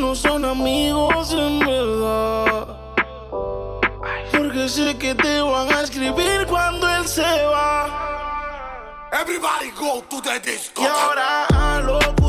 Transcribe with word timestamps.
No 0.00 0.14
son 0.14 0.44
amigos 0.44 1.32
en 1.32 1.60
verdad. 1.60 2.66
Porque 4.32 4.68
sé 4.68 4.96
que 4.96 5.14
te 5.14 5.40
van 5.42 5.68
a 5.72 5.82
escribir 5.82 6.46
cuando 6.46 6.88
él 6.88 7.06
se 7.06 7.22
va. 7.22 9.08
Everybody 9.12 9.70
go 9.78 10.02
to 10.08 10.22
the 10.22 10.40
disco. 10.40 10.82
Y 10.82 10.86
ahora 10.86 11.46
a 11.46 11.80
lo 11.80 12.19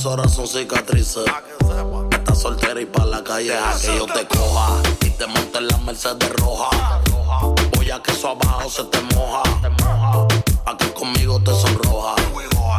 besos 0.00 0.06
ahora 0.06 0.28
son 0.28 0.46
cicatrices. 0.46 1.24
Estás 2.10 2.40
soltera 2.40 2.80
y 2.80 2.86
pa' 2.86 3.04
la 3.04 3.22
calle 3.22 3.54
a 3.54 3.74
que 3.78 3.98
yo 3.98 4.06
te 4.06 4.26
coja. 4.26 4.80
Y 5.02 5.10
te 5.10 5.26
monte 5.26 5.58
en 5.58 5.68
la 5.68 5.76
Mercedes 5.78 6.32
roja. 6.36 7.00
Voy 7.76 7.90
a 7.90 8.02
que 8.02 8.12
eso 8.12 8.28
abajo 8.28 8.70
se 8.70 8.84
te 8.84 9.00
moja. 9.14 9.42
Pa' 10.64 10.76
que 10.78 10.92
conmigo 10.94 11.38
te 11.40 11.52
sonroja. 11.52 12.14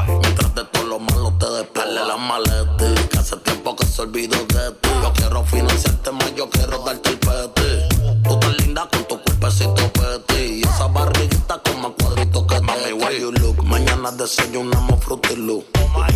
Mientras 0.08 0.56
de 0.56 0.64
todo 0.66 0.84
lo 0.84 1.00
malo 1.00 1.32
te 1.38 1.46
despeles 1.48 2.08
las 2.08 2.20
maletas. 2.20 3.08
Que 3.10 3.18
hace 3.18 3.38
tiempo 3.38 3.76
que 3.76 3.86
se 3.86 4.02
olvidó 4.02 4.38
de 4.38 4.72
ti. 4.72 4.90
Yo 5.04 5.14
quiero 5.14 5.44
financiarte 5.44 6.12
más, 6.12 6.36
yo 6.36 6.50
quiero 6.50 6.80
darte 6.80 7.10
el 7.10 7.20
peti. 7.20 8.24
Tú 8.24 8.40
tan 8.40 8.58
linda 8.58 8.88
con 8.92 9.06
tu 9.06 9.22
cuerpecito 9.22 9.94
peti. 9.94 10.62
Y 10.62 10.62
esa 10.64 10.88
barriguita 10.88 11.60
con 11.60 11.82
más 11.82 11.92
cuadritos 12.02 12.44
que 12.48 12.62
Mami, 12.62 12.94
where 12.94 13.20
you 13.20 13.32
look. 13.32 13.64
Mañana 13.64 14.12
desayunamos 14.12 15.04
Fruity 15.04 15.36
Loop. 15.36 15.66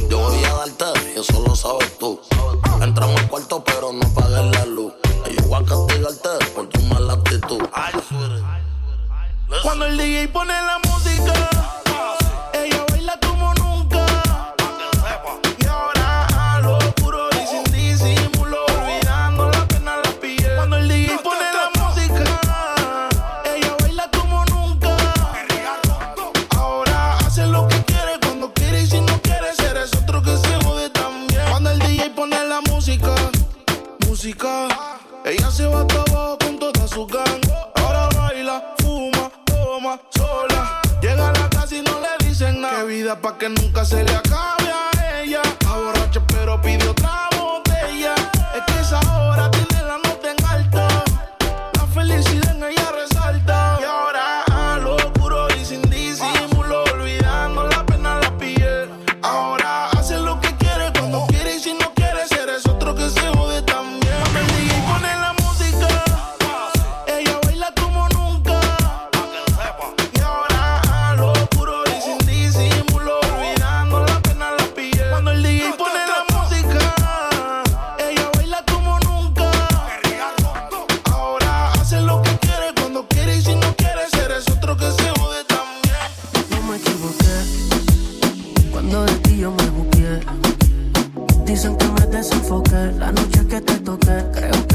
Yo 0.10 0.20
voy 0.20 0.44
a 0.46 0.54
darte, 0.54 0.95
y 1.16 1.20
eso 1.20 1.42
lo 1.42 1.56
sabes 1.56 1.98
tú. 1.98 2.20
Entramos 2.82 3.20
al 3.22 3.30
cuarto, 3.30 3.64
pero 3.64 3.94
no 3.94 4.14
pagues 4.14 4.52
la 4.52 4.66
luz. 4.66 4.94
Y 5.30 5.36
yo 5.36 5.48
voy 5.48 5.64
a 5.64 5.66
castigarte 5.66 6.30
por 6.54 6.68
tu 6.68 6.82
mala 6.82 7.14
actitud. 7.14 7.62
Cuando 9.64 9.86
el 9.86 9.98
DJ 9.98 10.28
pone 10.30 10.54
la 10.54 10.85
noche 93.16 93.48
que 93.48 93.62
te 93.62 93.80
toqué. 93.80 94.24
Creo 94.34 94.75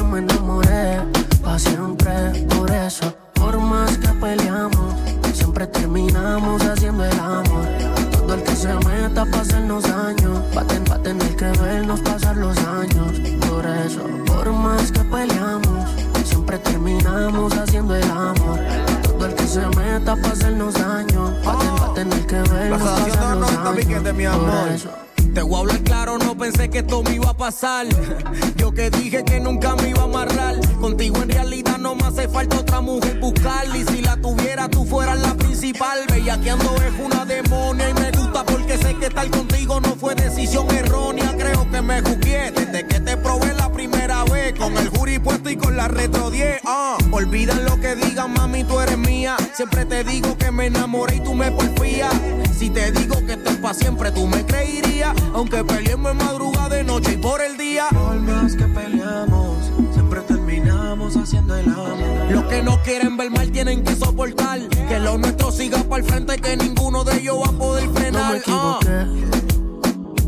pensé 26.51 26.69
que 26.69 26.79
esto 26.79 27.03
me 27.03 27.15
iba 27.15 27.31
a 27.31 27.37
pasar. 27.37 27.87
Yo 28.57 28.73
que 28.73 28.91
dije 28.91 29.25
que 29.25 29.41
nunca 29.41 29.77
me 29.77 29.91
iba 29.91 30.03
a 30.03 30.05
amarrar. 30.05 30.57
Contigo 30.81 31.23
en 31.23 31.29
realidad 31.29 31.79
no 31.79 31.95
me 31.95 32.05
hace 32.05 32.29
falta 32.29 32.59
otra 32.59 32.81
mujer 32.81 33.21
buscar. 33.21 33.67
Y 33.75 33.85
si 33.85 34.03
la 34.03 34.17
tuviera, 34.17 34.69
tú 34.69 34.85
fueras 34.85 35.21
la 35.21 35.35
principal. 35.35 36.01
Bellaqueando 36.11 36.75
es 36.77 36.93
una 36.99 37.25
demonia 37.25 37.91
y 37.91 37.95
me 37.95 38.11
gusta 38.11 38.45
porque 38.45 38.79
sé 38.79 38.95
que 38.95 39.07
estar 39.07 39.31
contigo 39.31 39.81
no 39.81 39.95
fue 39.95 40.15
decisión 40.15 40.69
errónea. 40.75 41.35
Creo 41.39 41.71
que 41.71 41.83
me 41.83 42.01
jugué 42.03 42.51
desde 42.51 42.87
que 42.87 43.01
te 43.01 43.17
probé 43.17 43.55
la 43.55 43.71
primera 43.71 44.25
vez. 44.25 44.59
Con 44.59 44.77
el 44.77 44.89
jury 44.89 45.19
puesto 45.19 45.51
y 45.51 45.57
con 45.57 45.77
la 45.77 45.87
retro 45.89 46.31
10. 46.31 46.63
Ah, 46.67 46.99
olvidan 47.13 47.65
lo 47.65 47.79
que 47.81 47.95
digan, 47.95 48.33
mami, 48.33 48.65
tú 48.65 48.81
eres 48.81 48.99
mía. 48.99 49.37
Siempre 49.55 49.85
te 49.85 50.03
digo 50.03 50.37
que 50.37 50.51
me 50.51 50.67
enamoré 50.67 51.17
y 51.17 51.21
tú 51.21 51.35
me 51.35 51.51
porfías. 51.53 52.13
Si 52.59 52.71
te 52.71 52.91
digo 52.93 53.25
que 53.25 53.30
pa' 53.71 53.75
siempre, 53.75 54.11
tú 54.11 54.27
me 54.27 54.45
creerías. 54.45 55.15
Aunque 55.35 55.65
peleemos 55.65 56.13
en 56.13 56.19
madrugada, 56.19 56.69
de 56.71 56.85
noche 56.85 57.13
y 57.13 57.17
por 57.17 57.41
el 57.41 57.57
día. 57.57 57.87
Más 57.93 58.55
que 58.55 58.65
peleamos, 58.65 59.57
siempre 59.93 60.21
terminamos 60.23 61.17
haciendo 61.17 61.55
el 61.57 61.69
amor. 61.69 62.31
Los 62.31 62.45
que 62.45 62.63
no 62.63 62.83
quieren 62.83 63.17
ver 63.17 63.31
mal 63.31 63.51
tienen 63.51 63.83
que 63.85 63.95
soportar. 63.95 64.61
Que 64.89 64.99
lo 64.99 65.19
nuestro 65.19 65.53
siga 65.53 65.79
para 65.85 66.03
el 66.03 66.09
frente, 66.09 66.37
que 66.37 66.57
ninguno 66.57 67.05
de 67.05 67.19
ellos 67.19 67.39
va 67.41 67.49
a 67.49 67.53
poder 67.53 67.87
No 67.87 67.93
me 67.93 68.01
frenar. 68.01 68.35
Ah. 68.35 68.37
equivoqué 68.37 69.31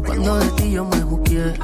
cuando 0.04 0.38
de 0.38 0.48
ti 0.50 0.70
yo 0.70 0.84
me 0.84 1.04
busqué. 1.04 1.54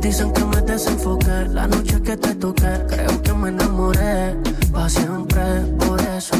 Dicen 0.00 0.32
que 0.32 0.44
me 0.44 0.60
desenfoqué 0.62 1.48
la 1.50 1.66
noche 1.66 2.00
que 2.02 2.16
te 2.16 2.34
toqué. 2.34 2.72
Creo 2.88 3.22
que 3.22 3.32
me 3.34 3.48
enamoré 3.50 4.36
pa' 4.72 4.88
siempre. 4.88 5.42
Por 5.78 6.00
eso, 6.00 6.36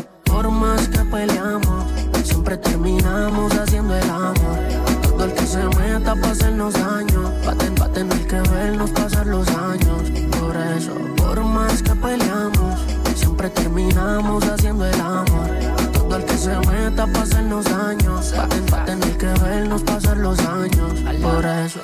se 6.14 6.20
meta 6.20 6.26
pa' 6.26 6.32
hacernos 6.32 6.74
daño 6.74 7.32
va 7.46 7.52
a, 7.52 7.54
ten- 7.56 7.74
va 7.80 7.86
a 7.86 7.88
tener 7.92 8.26
que 8.26 8.40
vernos 8.50 8.90
pasar 8.90 9.26
los 9.26 9.48
años. 9.48 10.02
Por 10.38 10.56
eso, 10.56 10.92
por 11.16 11.40
más 11.42 11.82
que 11.82 11.94
peleamos, 11.94 12.80
siempre 13.16 13.50
terminamos 13.50 14.44
haciendo 14.44 14.86
el 14.86 15.00
amor. 15.00 15.50
Todo 15.92 16.16
el 16.16 16.24
que 16.24 16.36
se 16.36 16.56
meta 16.70 17.06
pa' 17.06 17.22
hacernos 17.22 17.64
daños. 17.64 18.32
Va 18.36 18.82
a 18.82 18.84
tener 18.84 19.16
que 19.18 19.26
vernos 19.26 19.82
pasar 19.82 20.16
los 20.16 20.38
años. 20.40 20.92
Por 21.22 21.44
eso. 21.44 21.80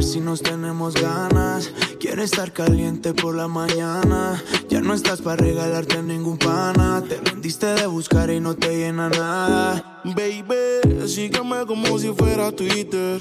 Si 0.00 0.20
nos 0.20 0.42
tenemos 0.42 0.94
ganas? 0.94 1.70
Quiero 2.00 2.22
estar 2.22 2.52
caliente 2.52 3.12
por 3.12 3.34
la 3.34 3.48
mañana. 3.48 4.42
Ya 4.68 4.80
no 4.80 4.94
estás 4.94 5.20
para 5.20 5.36
regalarte 5.36 6.02
ningún 6.02 6.38
pana. 6.38 7.02
Te 7.06 7.16
rendiste 7.16 7.66
de 7.66 7.86
buscar 7.86 8.30
y 8.30 8.40
no 8.40 8.54
te 8.54 8.76
llena 8.76 9.10
nada. 9.10 10.00
Baby, 10.04 11.06
sígueme 11.06 11.66
como 11.66 11.98
si 11.98 12.08
fuera 12.12 12.50
Twitter. 12.52 13.18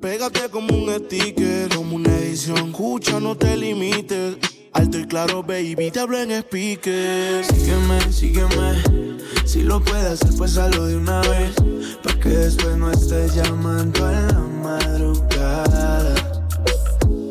Pégate 0.00 0.48
como 0.50 0.74
un 0.74 0.90
sticker, 0.92 1.68
como 1.74 1.96
una 1.96 2.16
edición. 2.18 2.70
Escucha, 2.70 3.20
no 3.20 3.36
te 3.36 3.56
limites. 3.56 4.38
Alto 4.72 4.98
y 4.98 5.06
claro, 5.06 5.42
baby, 5.42 5.90
te 5.90 6.00
hablo 6.00 6.18
en 6.18 6.32
speaker. 6.32 7.44
Sígueme, 7.44 8.12
sígueme. 8.12 9.20
Si 9.44 9.62
lo 9.62 9.80
puedes 9.80 10.22
hacer, 10.22 10.30
pues 10.36 10.56
hazlo 10.56 10.86
de 10.86 10.96
una 10.96 11.20
vez. 11.22 11.54
Pa' 12.02 12.14
que 12.20 12.28
después 12.28 12.76
no 12.76 12.90
estés 12.90 13.34
llamando 13.34 14.06
a 14.06 14.12
la 14.12 14.32
madrugada. 14.62 15.09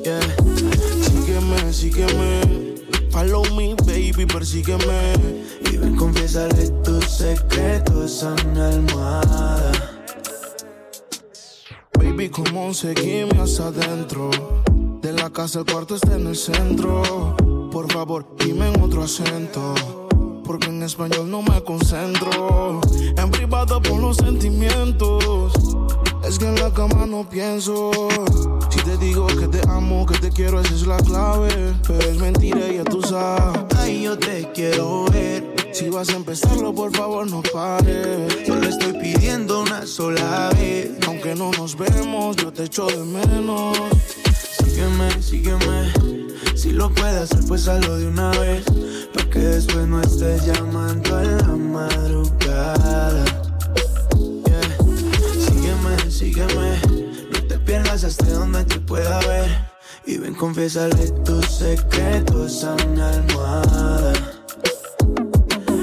Yeah. 0.04 0.20
Sígueme, 1.02 1.74
sígueme. 1.74 2.76
Follow 3.12 3.44
me, 3.56 3.76
baby, 3.86 4.26
persígueme. 4.26 5.14
Y 5.72 5.78
ven, 5.78 5.96
confiésale 5.96 6.70
tus 6.84 7.06
secretos 7.06 8.24
a 8.24 8.36
mi 8.46 8.60
almohada. 8.60 9.72
Baby, 11.94 12.30
como 12.30 12.74
seguime 12.74 13.40
hasta 13.40 13.68
adentro. 13.68 14.30
De 15.02 15.14
la 15.14 15.30
casa 15.30 15.60
el 15.60 15.66
cuarto 15.66 15.96
está 15.96 16.16
en 16.16 16.28
el 16.28 16.36
centro. 16.36 17.36
Por 17.72 17.92
favor, 17.92 18.36
dime 18.38 18.70
en 18.70 18.82
otro 18.82 19.04
acento. 19.04 19.99
Porque 20.50 20.70
en 20.70 20.82
español 20.82 21.30
no 21.30 21.44
me 21.44 21.64
concentro. 21.64 22.82
En 23.16 23.30
privado 23.30 23.80
por 23.80 24.00
los 24.00 24.18
sentimientos. 24.18 25.54
Es 26.28 26.40
que 26.40 26.48
en 26.48 26.56
la 26.56 26.74
cama 26.74 27.06
no 27.06 27.30
pienso. 27.30 27.92
Si 28.72 28.80
te 28.80 28.98
digo 28.98 29.28
que 29.28 29.48
te 29.48 29.62
amo, 29.70 30.08
que 30.08 30.18
te 30.18 30.32
quiero, 30.32 30.60
esa 30.60 30.74
es 30.74 30.88
la 30.88 30.98
clave. 30.98 31.76
Pero 31.86 32.00
es 32.00 32.18
mentira, 32.18 32.68
ya 32.68 32.84
tú 32.84 33.00
sabes. 33.04 33.64
Ay, 33.78 34.02
yo 34.02 34.18
te 34.18 34.52
quiero 34.52 35.06
ver. 35.12 35.54
Si 35.72 35.88
vas 35.90 36.10
a 36.10 36.16
empezarlo, 36.16 36.74
por 36.74 36.98
favor, 36.98 37.30
no 37.30 37.44
pares. 37.54 38.48
Solo 38.48 38.70
estoy 38.70 38.94
pidiendo 38.94 39.62
una 39.62 39.86
sola 39.86 40.50
vez. 40.60 40.90
Aunque 41.06 41.36
no 41.36 41.52
nos 41.52 41.78
vemos, 41.78 42.38
yo 42.38 42.52
te 42.52 42.64
echo 42.64 42.88
de 42.88 42.98
menos. 43.06 43.78
Sígueme, 44.66 45.22
sígueme. 45.22 46.19
Si 46.56 46.72
lo 46.72 46.90
puedes 46.94 47.16
hacer, 47.22 47.40
pues 47.48 47.68
hazlo 47.68 47.98
de 47.98 48.08
una 48.08 48.32
vez. 48.32 48.66
Pa' 49.14 49.24
que 49.30 49.40
después 49.40 49.88
no 49.88 50.02
estés 50.02 50.46
llamando 50.46 51.16
a 51.16 51.24
la 51.24 51.56
madrugada. 51.56 53.26
Yeah. 54.46 54.78
Sígueme, 55.40 56.12
sígueme. 56.12 56.82
No 57.32 57.48
te 57.48 57.60
pierdas 57.60 58.04
hasta 58.04 58.26
donde 58.26 58.66
te 58.66 58.80
pueda 58.80 59.20
ver. 59.20 59.70
Y 60.06 60.18
ven, 60.18 60.34
confiésale 60.34 61.12
tus 61.24 61.46
secretos 61.46 62.64
a 62.64 62.76
mi 62.88 63.02
almohada. 63.02 64.14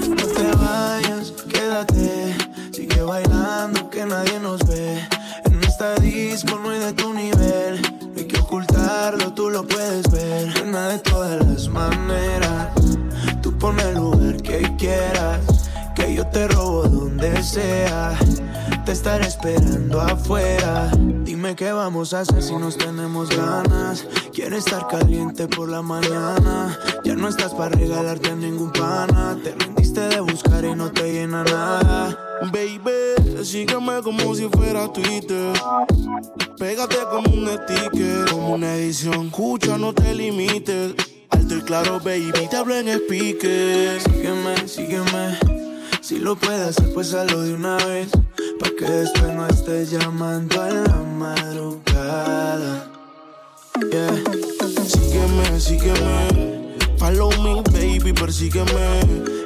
No 0.09 0.27
te 0.27 0.57
vayas, 0.57 1.33
quédate. 1.49 2.37
Sigue 2.73 3.03
bailando 3.03 3.89
que 3.91 4.05
nadie 4.05 4.41
nos 4.41 4.67
ve. 4.67 5.07
En 5.45 5.63
esta 5.63 5.95
disco 5.97 6.59
no 6.59 6.71
hay 6.71 6.81
de 6.81 6.93
tu 6.93 7.06
tú 9.15 9.51
lo 9.51 9.67
puedes 9.67 10.11
ver. 10.11 10.65
Nena 10.65 10.89
de 10.89 10.99
todas 10.99 11.45
las 11.47 11.69
maneras. 11.69 12.73
Tú 13.43 13.57
pon 13.57 13.79
el 13.81 13.95
lugar 13.95 14.37
que 14.43 14.75
quieras. 14.77 15.41
Que 15.95 16.15
yo 16.15 16.27
te 16.27 16.49
robo 16.49 16.89
donde 16.89 17.43
sea. 17.43 18.19
Te 18.85 18.93
estaré 18.93 19.27
esperando 19.27 20.01
afuera. 20.01 20.91
Dime 21.25 21.55
qué 21.55 21.73
vamos 21.73 22.15
a 22.15 22.21
hacer 22.21 22.43
si 22.43 22.55
nos 22.57 22.77
tenemos 22.77 23.29
ganas. 23.31 24.07
Quiero 24.33 24.57
estar 24.57 24.89
caliente 24.89 25.47
por 25.47 25.69
la 25.69 25.83
mañana. 25.83 26.77
Ya 27.05 27.15
no 27.15 27.29
estás 27.29 27.55
para 27.55 27.77
regalarte 27.77 28.31
a 28.31 28.37
ningún 28.37 28.73
pana. 28.73 29.39
Te 29.43 29.55
rendiste 29.55 30.01
de 30.01 30.21
buscar 30.21 30.65
y 30.65 30.75
no 30.75 30.91
te 30.91 31.13
llena 31.13 31.45
nada. 31.45 32.26
Baby, 32.43 33.45
sígueme 33.45 34.03
como 34.03 34.35
si 34.35 34.49
fuera 34.49 34.93
Twitter. 34.93 35.53
Pégate 36.59 36.97
como 37.11 37.31
un 37.31 37.49
sticker, 37.49 38.31
como 38.31 38.55
una 38.55 38.77
edición. 38.77 39.27
Escucha, 39.27 39.79
no 39.79 39.93
te 39.93 40.15
limites. 40.15 40.95
Alto 41.31 41.57
y 41.57 41.63
claro, 41.63 41.99
baby, 42.01 42.33
te 42.51 42.57
hablo 42.57 42.77
en 42.77 42.89
speaker. 42.89 44.01
Sígueme, 44.01 44.69
sígueme. 44.69 45.39
Si 46.01 46.19
lo 46.19 46.37
puedes 46.37 46.77
pues 46.95 47.15
hazlo 47.15 47.43
de 47.43 47.55
una 47.55 47.77
vez. 47.79 48.11
Pa' 48.61 48.71
que 48.79 48.85
después 48.85 49.35
no 49.35 49.47
estés 49.47 49.91
llamando 49.91 50.63
a 50.63 50.71
la 50.71 50.97
madrugada. 51.19 52.91
Yeah. 53.91 54.23
Sígueme, 54.87 55.61
sígueme. 55.61 56.77
Follow 56.99 57.31
me, 57.43 57.63
baby, 57.73 58.13
persígueme. 58.13 59.46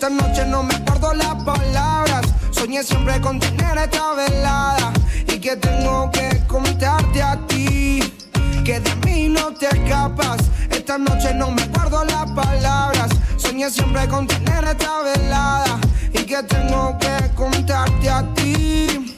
Esta 0.00 0.10
noche 0.10 0.46
no 0.46 0.62
me 0.62 0.76
acuerdo 0.76 1.12
las 1.12 1.34
palabras. 1.42 2.24
Soñé 2.52 2.84
siempre 2.84 3.20
con 3.20 3.40
tener 3.40 3.76
esta 3.78 4.12
velada 4.14 4.92
y 5.26 5.40
que 5.40 5.56
tengo 5.56 6.08
que 6.12 6.40
contarte 6.46 7.20
a 7.20 7.36
ti 7.48 7.98
que 8.64 8.78
de 8.78 8.94
mí 9.04 9.28
no 9.28 9.52
te 9.54 9.66
escapas. 9.66 10.36
Esta 10.70 10.98
noche 10.98 11.34
no 11.34 11.50
me 11.50 11.62
acuerdo 11.62 12.04
las 12.04 12.30
palabras. 12.30 13.10
Soñé 13.38 13.70
siempre 13.70 14.06
con 14.06 14.28
tener 14.28 14.62
esta 14.66 15.02
velada 15.02 15.80
y 16.12 16.22
que 16.22 16.44
tengo 16.44 16.96
que 17.00 17.34
contarte 17.34 18.08
a 18.08 18.22
ti. 18.34 19.17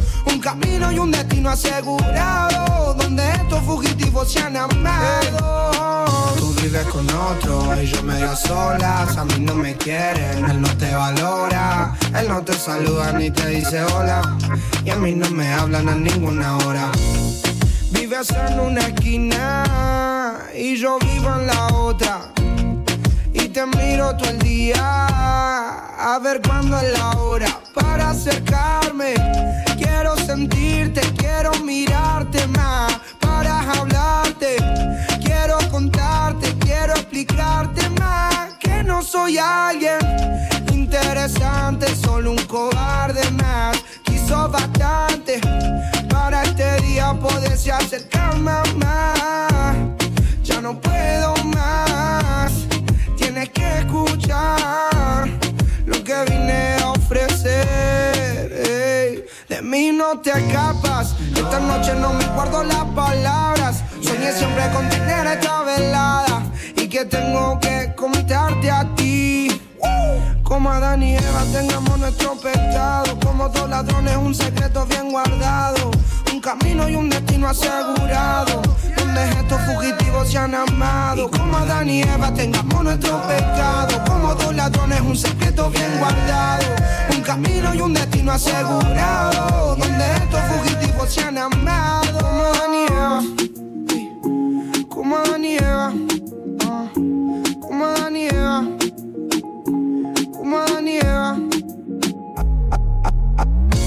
Un 0.25 0.39
camino 0.39 0.91
y 0.91 0.99
un 0.99 1.11
destino 1.11 1.49
asegurado. 1.49 2.93
Donde 2.93 3.29
estos 3.31 3.61
fugitivos 3.63 4.31
se 4.31 4.39
han 4.39 4.57
amado. 4.57 6.35
Tú 6.37 6.53
vives 6.61 6.85
con 6.87 7.07
otro 7.09 7.81
y 7.81 7.87
yo 7.87 8.03
medio 8.03 8.35
solas. 8.35 9.17
A 9.17 9.25
mí 9.25 9.35
no 9.39 9.55
me 9.55 9.75
quieren, 9.75 10.49
él 10.49 10.61
no 10.61 10.77
te 10.77 10.93
valora. 10.93 11.95
Él 12.17 12.27
no 12.27 12.41
te 12.41 12.53
saluda 12.53 13.13
ni 13.13 13.31
te 13.31 13.47
dice 13.47 13.83
hola. 13.83 14.21
Y 14.83 14.89
a 14.89 14.95
mí 14.95 15.13
no 15.13 15.29
me 15.31 15.51
hablan 15.53 15.89
a 15.89 15.95
ninguna 15.95 16.57
hora. 16.57 16.91
Vives 17.91 18.31
en 18.31 18.59
una 18.59 18.81
esquina 18.81 20.39
y 20.55 20.75
yo 20.75 20.97
vivo 20.99 21.29
en 21.39 21.47
la 21.47 21.67
otra. 21.67 22.31
Te 23.53 23.65
miro 23.65 24.15
todo 24.15 24.29
el 24.29 24.39
día 24.39 24.75
a 24.77 26.19
ver 26.23 26.41
cuándo 26.41 26.77
es 26.77 26.93
la 26.97 27.11
hora 27.17 27.59
para 27.73 28.11
acercarme. 28.11 29.13
Quiero 29.77 30.15
sentirte, 30.15 31.01
quiero 31.17 31.51
mirarte 31.63 32.47
más 32.47 32.93
para 33.19 33.59
hablarte. 33.73 34.55
Quiero 35.23 35.57
contarte, 35.69 36.55
quiero 36.59 36.93
explicarte 36.93 37.89
más 37.99 38.53
que 38.59 38.83
no 38.83 39.01
soy 39.01 39.37
alguien 39.37 39.99
interesante, 40.71 41.93
solo 41.95 42.31
un 42.31 42.45
cobarde 42.45 43.29
más. 43.31 43.77
Quiso 44.03 44.49
bastante 44.49 45.41
para 46.09 46.43
este 46.43 46.77
día 46.83 47.13
poderse 47.13 47.71
acercarme 47.71 48.53
más. 48.77 49.75
Ya 50.43 50.61
no 50.61 50.79
puedo 50.79 51.35
más, 51.45 52.51
tienes 53.41 53.49
que 53.49 53.79
escuchar 53.79 55.27
lo 55.85 56.03
que 56.03 56.25
vine 56.29 56.75
a 56.83 56.91
ofrecer. 56.91 58.51
De 59.49 59.61
mí 59.63 59.91
no 59.91 60.19
te 60.19 60.31
escapas, 60.31 61.15
esta 61.35 61.59
noche 61.59 61.93
no 61.95 62.13
me 62.13 62.25
guardo 62.27 62.63
las 62.63 62.85
palabras. 62.95 63.83
Soñé 64.01 64.31
siempre 64.33 64.69
con 64.73 64.87
tener 64.89 65.25
esta 65.27 65.63
velada 65.63 66.43
y 66.75 66.87
que 66.87 67.05
tengo 67.05 67.59
que 67.59 67.93
contarte 67.95 68.69
a 68.69 68.87
ti. 68.95 69.61
Como 70.43 70.69
Adán 70.69 71.01
y 71.01 71.15
Eva 71.15 71.43
tengamos 71.51 71.97
nuestro 71.97 72.35
pecado, 72.35 73.17
como 73.23 73.49
dos 73.49 73.69
ladrones 73.69 74.17
un 74.17 74.35
secreto 74.35 74.85
bien 74.85 75.09
guardado 75.11 75.80
un 76.41 76.57
camino 76.57 76.89
y 76.89 76.95
un 76.95 77.07
destino 77.07 77.49
asegurado. 77.49 78.63
Donde 78.97 79.29
estos 79.29 79.61
fugitivos 79.61 80.27
se 80.27 80.39
han 80.39 80.55
amado. 80.55 81.29
Como 81.29 81.55
Adán 81.55 81.87
y 81.87 82.03
tengamos 82.35 82.83
nuestro 82.83 83.21
pecado. 83.27 84.03
Como 84.07 84.33
dos 84.33 84.55
ladrones, 84.55 85.01
un 85.01 85.15
secreto 85.15 85.69
bien 85.69 85.99
guardado. 85.99 86.65
Un 87.15 87.21
camino 87.21 87.75
y 87.75 87.81
un 87.81 87.93
destino 87.93 88.31
asegurado. 88.31 89.75
Donde 89.75 90.13
estos 90.15 90.39
fugitivos 90.49 91.13
se 91.13 91.21
han 91.21 91.37
amado. 91.37 92.17
Como 92.19 92.43
Adán 92.43 92.73
y 92.73 92.87
Como 94.87 95.17
Adán 95.17 95.45
y 95.45 95.57
Como 97.59 97.85
Adán 97.85 98.15
y 98.15 98.29
Como 100.31 100.57
Adán 100.57 100.87
y 100.87 100.99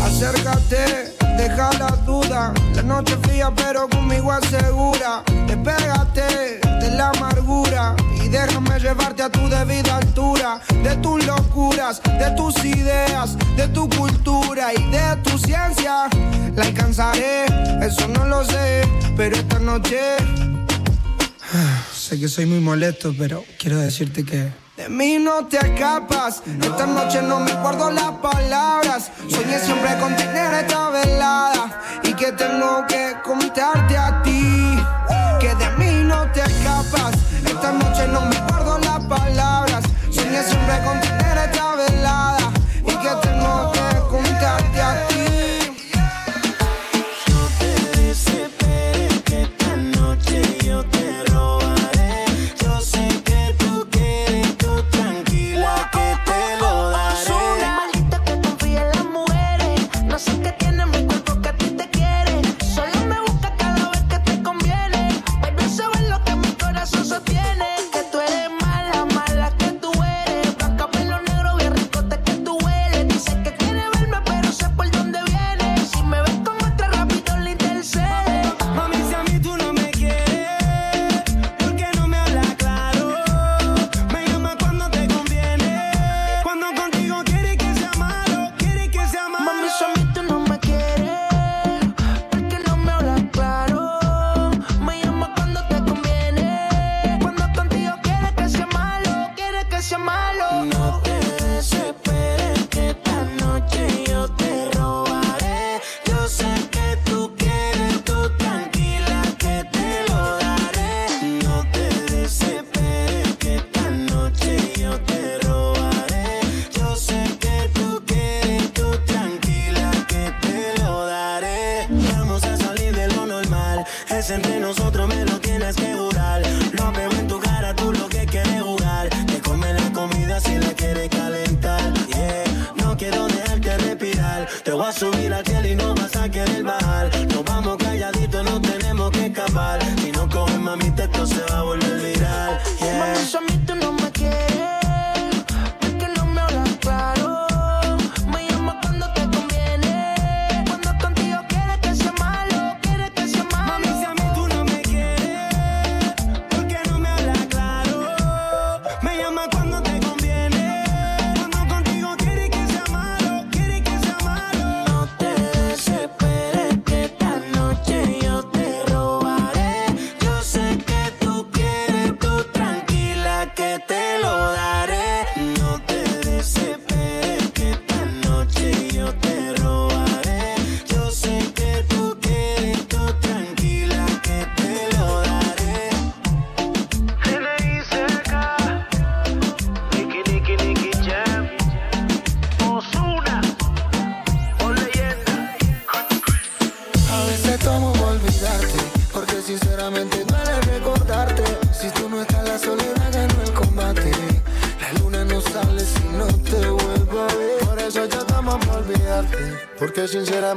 Acércate 0.04 1.13
deja 1.37 1.71
las 1.79 2.05
dudas. 2.05 2.53
La 2.75 2.83
noche 2.83 3.17
fría, 3.23 3.53
pero 3.55 3.88
conmigo 3.88 4.33
asegura. 4.33 5.23
Despégate 5.47 6.61
de 6.81 6.91
la 6.97 7.11
amargura 7.11 7.95
y 8.23 8.29
déjame 8.29 8.79
llevarte 8.79 9.23
a 9.23 9.31
tu 9.31 9.49
debida 9.49 9.97
altura. 9.97 10.61
De 10.83 10.97
tus 10.97 11.25
locuras, 11.26 12.03
de 12.03 12.31
tus 12.37 12.64
ideas, 12.64 13.37
de 13.57 13.69
tu 13.69 13.88
cultura 13.91 14.73
y 14.73 14.91
de 14.91 15.17
tu 15.23 15.38
ciencia. 15.38 16.09
La 16.55 16.64
alcanzaré, 16.64 17.47
eso 17.83 18.09
no 18.09 18.25
lo 18.26 18.45
sé, 18.45 18.83
pero 19.17 19.37
esta 19.37 19.59
noche. 19.59 19.99
Sé 21.95 22.21
que 22.21 22.29
soy 22.29 22.47
muy 22.47 22.61
molesto, 22.61 23.14
pero 23.17 23.45
quiero 23.59 23.79
decirte 23.79 24.25
que 24.25 24.63
de 24.76 24.88
mí 24.88 25.19
no 25.21 25.47
te 25.47 25.57
escapas, 25.57 26.43
no. 26.47 26.64
esta 26.64 26.85
noche 26.85 27.23
no 27.23 27.38
me 27.38 27.52
guardo 27.62 27.93
las 27.93 28.11
palabras. 28.21 29.09
Yeah. 29.28 29.38
Soñé 29.38 29.59
siempre 29.61 29.97
con 30.00 30.16
tener 30.16 30.52
esta 30.52 30.90
velada 30.90 31.81
y 32.02 32.12
que 32.12 32.33
tengo 32.33 32.85
que 32.88 33.14
contarte 33.23 33.97
a 33.97 34.21
ti. 34.25 34.76
Que 35.38 35.54
de 35.54 35.71
mí 35.78 36.02
no 36.02 36.26
te 36.33 36.40
escapas, 36.40 37.12
no. 37.45 37.50
esta 37.50 37.71
noche 37.71 38.09
no 38.09 38.23
me 38.23 38.37
guardo 38.49 38.78
las 38.78 38.99
palabras. 39.04 39.85
Soñé 40.11 40.43
siempre 40.43 40.83
con 40.85 41.03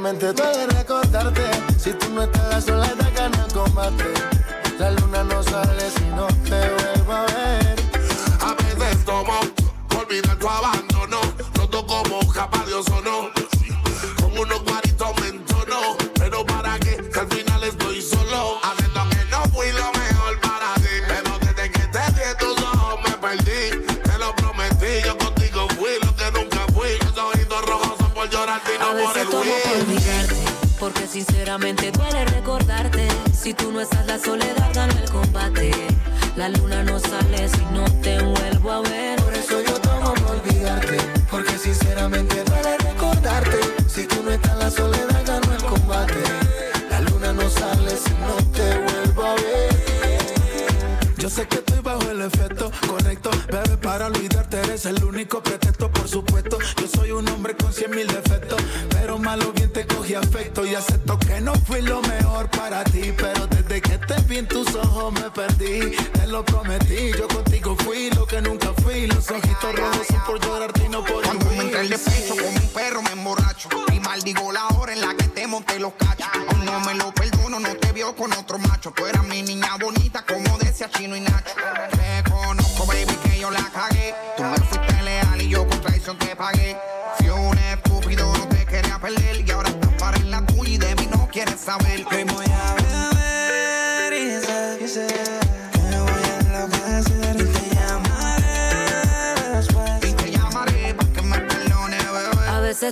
realmente 0.08 0.32
tú 0.32 0.42
eres. 0.48 0.77
Por 70.28 70.38
llorarte 70.40 70.84
y 70.84 70.88
no 70.90 71.02
por 71.02 71.22
Cuando 71.24 71.46
me 71.46 71.56
entré 71.56 71.80
el 71.80 71.88
pecho 71.88 72.36
como 72.36 72.48
un 72.48 72.68
perro 72.68 73.02
me 73.02 73.12
emborracho. 73.12 73.68
Y 73.92 74.00
maldigo 74.00 74.52
la 74.52 74.66
hora 74.68 74.92
en 74.92 75.00
la 75.00 75.14
que 75.14 75.24
te 75.28 75.46
monté 75.46 75.78
los 75.78 75.94
cachos, 75.94 76.26
aún 76.48 76.64
no 76.66 76.78
me 76.80 76.94
lo 76.94 77.12
perdono, 77.14 77.58
no 77.58 77.74
te 77.76 77.92
vio 77.92 78.14
con 78.14 78.32
otro 78.34 78.58
macho, 78.58 78.92
tú 78.94 79.06
eras 79.06 79.24
mi 79.24 79.42
niña 79.42 79.76
bonita 79.80 80.24
como 80.26 80.58
decía 80.58 80.90
Chino 80.90 81.16
y 81.16 81.20
Nacho, 81.20 81.54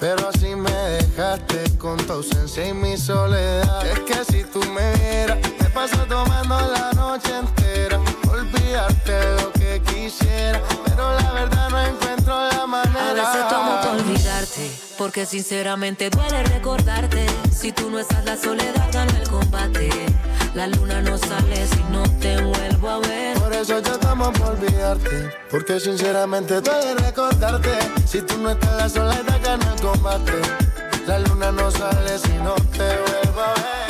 Pero 0.00 0.30
así 0.30 0.56
me 0.56 0.70
dejaste 0.70 1.76
con 1.76 1.98
tu 1.98 2.14
ausencia 2.14 2.66
y 2.66 2.72
mi 2.72 2.96
soledad. 2.96 3.86
Es 3.86 4.00
que 4.00 4.24
si 4.24 4.44
tú 4.44 4.60
me 4.72 4.94
vieras, 4.96 5.38
te 5.58 5.66
paso 5.66 5.98
tomando 6.08 6.58
la 6.58 6.90
noche 6.92 7.36
entera. 7.36 8.00
Olvidarte 8.30 9.34
lo 9.42 9.52
que 9.52 9.82
quisiera, 9.82 10.62
pero 10.86 11.14
la 11.20 11.32
verdad 11.32 11.68
no 11.68 11.80
encuentro 11.82 12.48
la 12.48 12.66
manera. 12.66 13.10
A 13.10 13.12
veces 13.12 13.48
tomo 13.50 13.80
por 13.82 14.00
olvidarte, 14.00 14.70
porque 14.96 15.26
sinceramente 15.26 16.08
duele 16.08 16.44
recordarte. 16.44 17.26
Si 17.54 17.70
tú 17.70 17.90
no 17.90 17.98
estás, 17.98 18.24
la 18.24 18.38
soledad 18.38 18.88
gana 18.90 19.18
el 19.18 19.28
combate. 19.28 19.90
La 20.54 20.66
luna 20.66 21.00
no 21.00 21.16
sale 21.16 21.66
si 21.66 21.82
no 21.92 22.02
te 22.18 22.42
vuelvo 22.42 22.90
a 22.90 22.98
ver. 22.98 23.38
Por 23.38 23.52
eso 23.52 23.80
yo 23.80 23.98
tomo 23.98 24.32
por 24.32 24.48
olvidarte. 24.48 25.30
Porque 25.48 25.78
sinceramente 25.78 26.60
duele 26.60 26.94
recordarte. 26.94 27.78
Si 28.04 28.20
tú 28.22 28.36
no 28.38 28.50
estás, 28.50 28.76
la 28.76 28.88
soledad 28.88 29.40
gana 29.42 29.74
el 29.74 29.80
combate. 29.80 30.32
La 31.06 31.20
luna 31.20 31.52
no 31.52 31.70
sale 31.70 32.18
si 32.18 32.32
no 32.38 32.54
te 32.54 32.78
vuelvo 32.78 33.40
a 33.40 33.54
ver. 33.54 33.89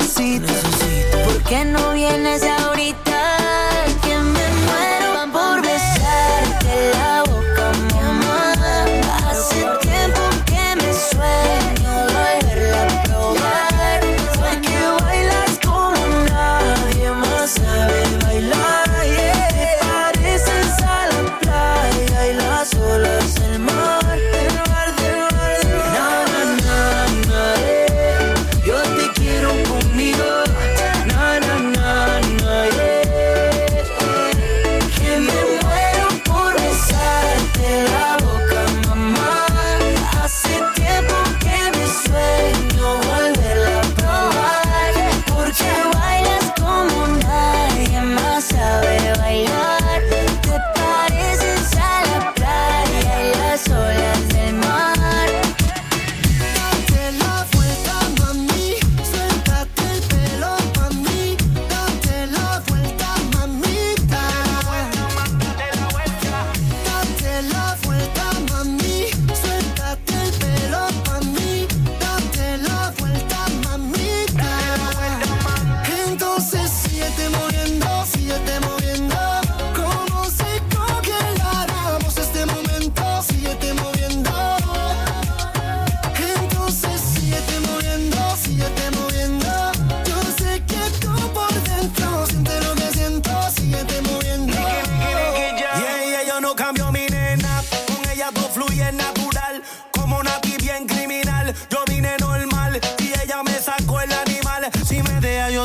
Necesita. 0.00 1.24
¿Por 1.24 1.42
qué 1.44 1.64
no 1.64 1.92
vienes 1.92 2.42
ahorita? 2.42 3.09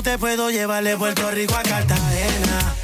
te 0.06 0.20
puedo 0.20 0.52
llevar 0.52 0.84
de 0.84 0.96
Puerto 0.98 1.32
Rico 1.32 1.56
a 1.56 1.64
Cartagena, 1.64 2.76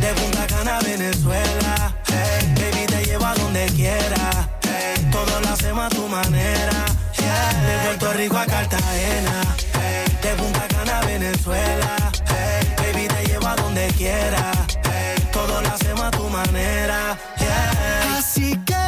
de 0.00 0.14
Punta 0.14 0.46
Cana 0.48 0.78
a 0.78 0.80
Venezuela, 0.80 1.94
hey, 2.08 2.54
baby 2.56 2.86
te 2.86 3.04
llevo 3.04 3.24
a 3.24 3.34
donde 3.34 3.66
quiera, 3.66 4.48
hey, 4.62 5.08
todo 5.12 5.40
lo 5.42 5.48
hacemos 5.48 5.86
a 5.86 5.88
tu 5.90 6.08
manera, 6.08 6.84
de 7.16 7.84
Puerto 7.84 8.12
Rico 8.14 8.36
a 8.36 8.46
Cartagena, 8.46 9.42
de 10.20 10.34
Punta 10.34 10.66
Cana 10.66 10.98
a 10.98 11.04
Venezuela, 11.04 11.96
baby 12.78 13.06
te 13.06 13.28
llevo 13.28 13.46
a 13.46 13.54
donde 13.54 13.86
quiera, 13.96 14.50
todo 15.32 15.60
lo 15.60 15.68
hacemos 15.68 16.02
a 16.02 16.10
tu 16.10 16.28
manera, 16.28 17.16
así 18.18 18.56
que 18.66 18.85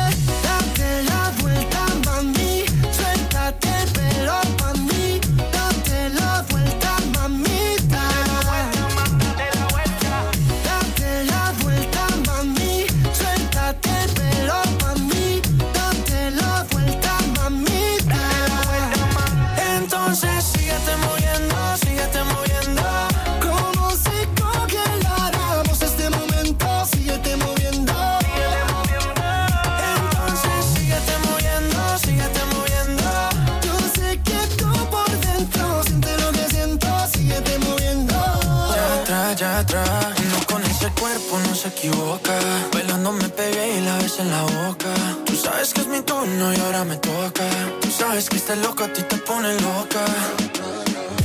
equivoca. 41.79 42.35
Bailando 42.73 43.13
me 43.13 43.29
pegué 43.29 43.79
y 43.79 43.81
la 43.81 43.97
ves 43.99 44.19
en 44.19 44.31
la 44.31 44.43
boca. 44.43 44.93
Tú 45.25 45.35
sabes 45.35 45.73
que 45.73 45.81
es 45.81 45.87
mi 45.87 46.01
turno 46.01 46.53
y 46.53 46.61
ahora 46.61 46.85
me 46.85 46.97
toca. 46.97 47.45
Tú 47.81 47.91
sabes 47.91 48.29
que 48.29 48.37
este 48.37 48.57
loco 48.57 48.85
a 48.85 48.89
ti 48.89 49.03
te 49.03 49.17
pone 49.19 49.55
loca. 49.61 50.05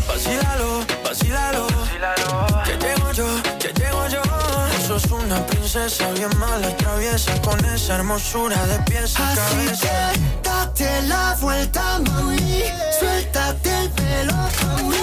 Vacílalo, 0.07 0.85
vacílalo. 1.03 1.67
Que 2.65 2.77
llego 2.77 3.11
yo, 3.11 3.27
que 3.59 3.69
llego 3.79 4.07
yo. 4.07 4.21
Tú 4.21 4.87
sos 4.87 5.11
una 5.11 5.45
princesa 5.47 6.11
bien 6.11 6.29
mala, 6.37 6.75
traviesa. 6.77 7.33
Con 7.41 7.63
esa 7.65 7.95
hermosura 7.95 8.65
de 8.67 8.79
pies 8.89 9.19
a 9.19 9.31
Así. 9.31 9.65
Que 9.81 10.49
date 10.49 11.01
la 11.03 11.35
vuelta, 11.41 11.99
mami. 11.99 12.63
Suéltate 12.99 13.69
el 13.81 13.89
pelo, 13.89 14.33
mami. 14.33 15.02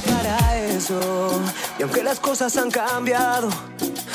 para 0.00 0.56
eso. 0.58 1.30
Y 1.78 1.82
aunque 1.82 2.02
las 2.02 2.20
cosas 2.20 2.56
han 2.56 2.70
cambiado, 2.70 3.48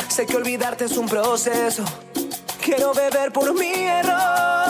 sé 0.09 0.25
que 0.25 0.35
olvidarte 0.37 0.85
es 0.85 0.97
un 0.97 1.07
proceso. 1.07 1.83
Quiero 2.63 2.93
beber 2.93 3.31
por 3.31 3.53
mi 3.53 3.71
error. 3.71 4.62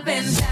up 0.00 0.08
and 0.08 0.36
down. 0.36 0.49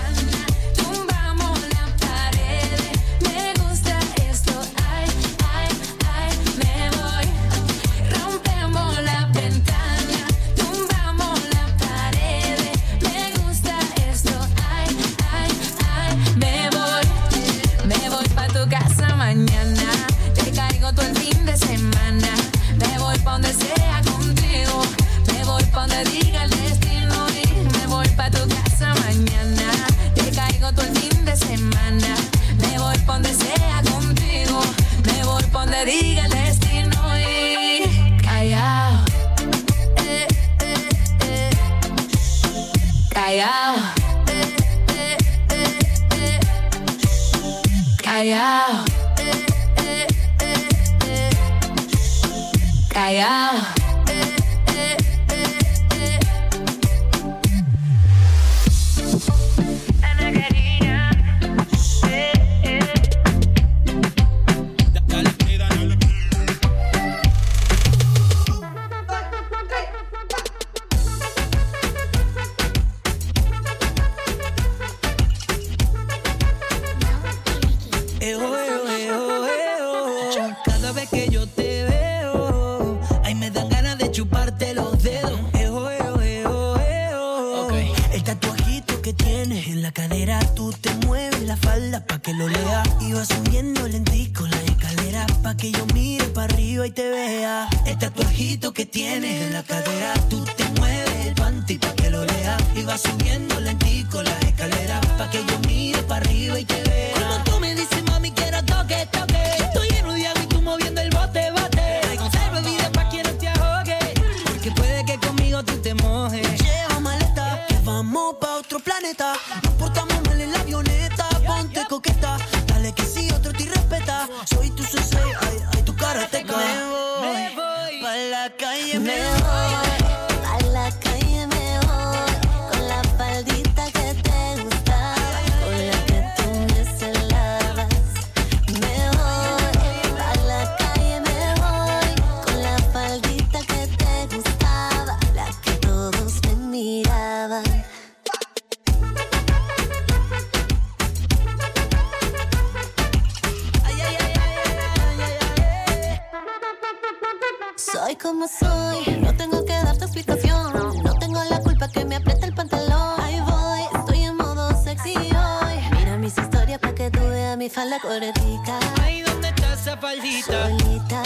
Soy 157.78 158.16
como 158.16 158.48
soy, 158.48 159.18
no 159.20 159.32
tengo 159.36 159.64
que 159.64 159.72
darte 159.72 160.04
explicación. 160.04 160.72
No 161.04 161.14
tengo 161.20 161.40
la 161.44 161.60
culpa 161.60 161.88
que 161.88 162.04
me 162.04 162.16
aprieta 162.16 162.46
el 162.46 162.52
pantalón. 162.52 163.20
Ahí 163.20 163.40
voy, 163.40 164.00
estoy 164.00 164.24
en 164.24 164.36
modo 164.36 164.70
sexy 164.82 165.14
hoy. 165.16 165.96
Mira 165.96 166.16
mis 166.16 166.36
historias 166.36 166.80
para 166.80 166.92
que 166.92 167.08
tú 167.08 167.20
veas 167.20 167.56
mi 167.56 167.70
falda 167.70 168.00
cortica. 168.00 168.80
Ay, 169.00 169.22
¿dónde 169.22 169.50
está 169.50 169.74
esa 169.74 169.96
faldita? 169.96 170.68
Solita, 170.68 171.22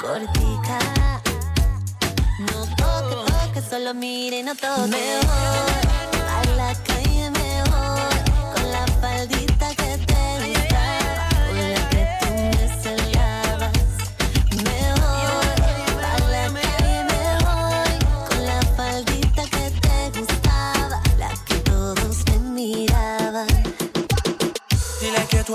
cortica. 0.00 0.78
No 2.40 2.66
toque, 2.74 3.32
toque, 3.32 3.62
solo 3.62 3.94
mire, 3.94 4.42
no 4.42 4.56
toque. 4.56 4.88
Me 4.88 5.20
voy 5.20 5.89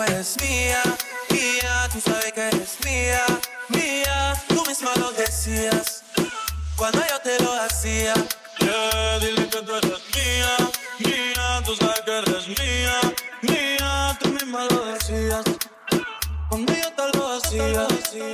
eres 0.07 0.37
mía, 0.41 0.81
mía, 1.29 1.89
tú 1.91 2.01
sabes 2.01 2.33
que 2.33 2.47
eres 2.47 2.77
mía, 2.83 3.25
mía, 3.69 4.33
tú 4.47 4.63
misma 4.67 4.91
lo 4.97 5.11
decías 5.11 6.03
cuando 6.75 6.99
yo 6.99 7.19
te 7.23 7.43
lo 7.43 7.53
hacía. 7.61 8.13
Yeah, 8.59 9.19
dile 9.19 9.47
que 9.49 9.61
tú 9.61 9.75
eres 9.75 10.01
mía, 10.15 10.57
mía, 10.99 11.61
tú 11.65 11.75
sabes 11.75 12.01
que 12.05 12.17
eres 12.17 12.47
mía, 12.47 12.99
mía, 13.41 14.17
tú 14.19 14.29
misma 14.29 14.65
lo 14.65 14.85
decías 14.85 15.43
cuando 16.49 16.73
yo 16.73 16.91
te 16.93 17.17
lo 17.17 17.27
hacía. 17.87 18.33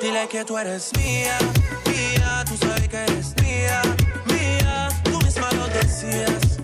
Dile 0.00 0.28
que 0.28 0.44
tú 0.44 0.58
eres 0.58 0.92
mía, 0.96 1.38
mía, 1.86 2.44
tú 2.48 2.56
sabes 2.56 2.88
que 2.88 2.96
eres 2.96 3.34
mía, 3.42 3.82
mía, 4.26 4.88
tú 5.04 5.18
misma 5.18 5.50
lo 5.52 5.66
decías 5.68 6.58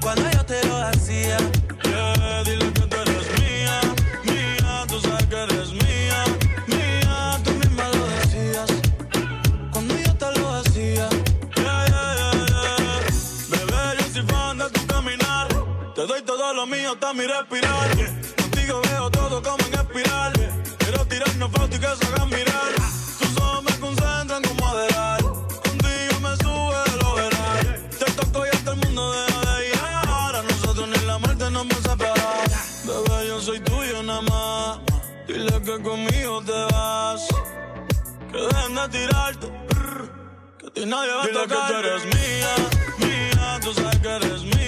cuando 0.00 0.30
yo 0.30 0.44
te 0.44 0.66
lo 0.66 0.76
hacía. 0.76 1.36
Yeah, 1.84 2.42
dile 2.44 2.72
que 2.72 2.89
mío 16.90 16.92
hasta 16.92 17.12
mi 17.12 17.26
respirar. 17.26 17.88
Contigo 18.36 18.80
veo 18.90 19.10
todo 19.10 19.42
como 19.42 19.64
en 19.66 19.74
espiral. 19.74 20.32
Quiero 20.78 21.06
tirarnos 21.06 21.50
fotos 21.50 21.76
y 21.76 21.78
que 21.78 21.86
se 21.86 22.06
hagan 22.06 22.28
mirar. 22.30 22.72
Tus 23.18 23.36
ojos 23.36 23.62
me 23.64 23.72
concentran 23.78 24.42
como 24.42 24.66
adelar. 24.68 25.22
Contigo 25.22 26.20
me 26.22 26.36
sube 26.36 26.82
el 26.94 27.06
overall. 27.06 27.88
Te 27.98 28.04
toco 28.12 28.46
y 28.46 28.48
hasta 28.48 28.72
el 28.72 28.76
mundo 28.78 29.12
deja 29.12 29.56
de 29.56 29.68
ir. 29.68 29.74
A 29.78 30.42
nosotros 30.42 30.88
ni 30.88 31.06
la 31.06 31.18
muerte 31.18 31.50
nos 31.50 31.66
va 31.66 31.76
a 31.78 31.82
separar. 31.90 32.50
Bebé, 32.84 33.28
yo 33.28 33.40
soy 33.40 33.60
tuyo 33.60 34.02
nada 34.02 34.22
más. 34.22 34.78
Dile 35.28 35.62
que 35.62 35.82
conmigo 35.82 36.42
te 36.44 36.74
vas. 36.74 37.26
Que 38.32 38.38
dejen 38.38 38.74
de 38.74 38.88
tirarte. 38.88 39.46
brr, 39.68 40.10
Que 40.58 40.66
a 40.66 40.70
ti 40.70 40.86
nadie 40.86 41.12
va 41.12 41.24
a 41.24 41.28
tocar. 41.28 41.66
que 41.68 41.72
tú 41.72 41.78
eres 41.78 42.04
mía, 42.06 42.54
mía. 42.98 43.60
Tú 43.62 43.74
sabes 43.74 43.98
que 43.98 44.08
eres 44.08 44.42
mía. 44.42 44.59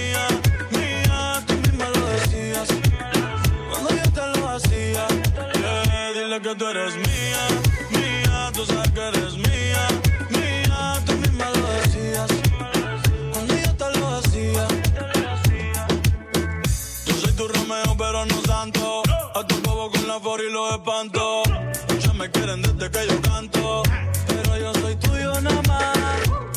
Dile 6.33 6.41
que 6.49 6.55
tú 6.55 6.67
eres 6.67 6.95
mía, 6.95 7.49
mía. 7.91 8.51
Tú 8.55 8.65
sabes 8.65 8.91
que 8.93 9.01
eres 9.01 9.35
mía, 9.37 9.89
mía. 10.31 11.03
Tú 11.05 11.13
misma 11.15 11.47
lo 11.51 11.67
decías. 11.73 12.29
Cuando 13.33 13.55
yo 13.55 13.75
te 13.77 13.99
lo 13.99 14.09
hacía. 14.09 14.67
Yo 17.07 17.15
soy 17.15 17.33
tu 17.33 17.49
Romeo, 17.49 17.97
pero 17.99 18.27
no 18.27 18.43
santo. 18.47 19.03
A 19.35 19.47
tu 19.47 19.61
bobo 19.63 19.91
con 19.91 20.09
la 20.09 20.21
for 20.21 20.41
y 20.41 20.51
los 20.51 20.73
espanto. 20.73 21.43
Muchos 21.89 22.15
me 22.15 22.31
quieren 22.31 22.63
desde 22.63 22.91
que 22.91 23.07
yo 23.09 23.21
canto. 23.23 23.83
Pero 24.29 24.59
yo 24.59 24.73
soy 24.81 24.97
tuyo 24.97 25.41
nada 25.41 25.63
más. 25.63 25.99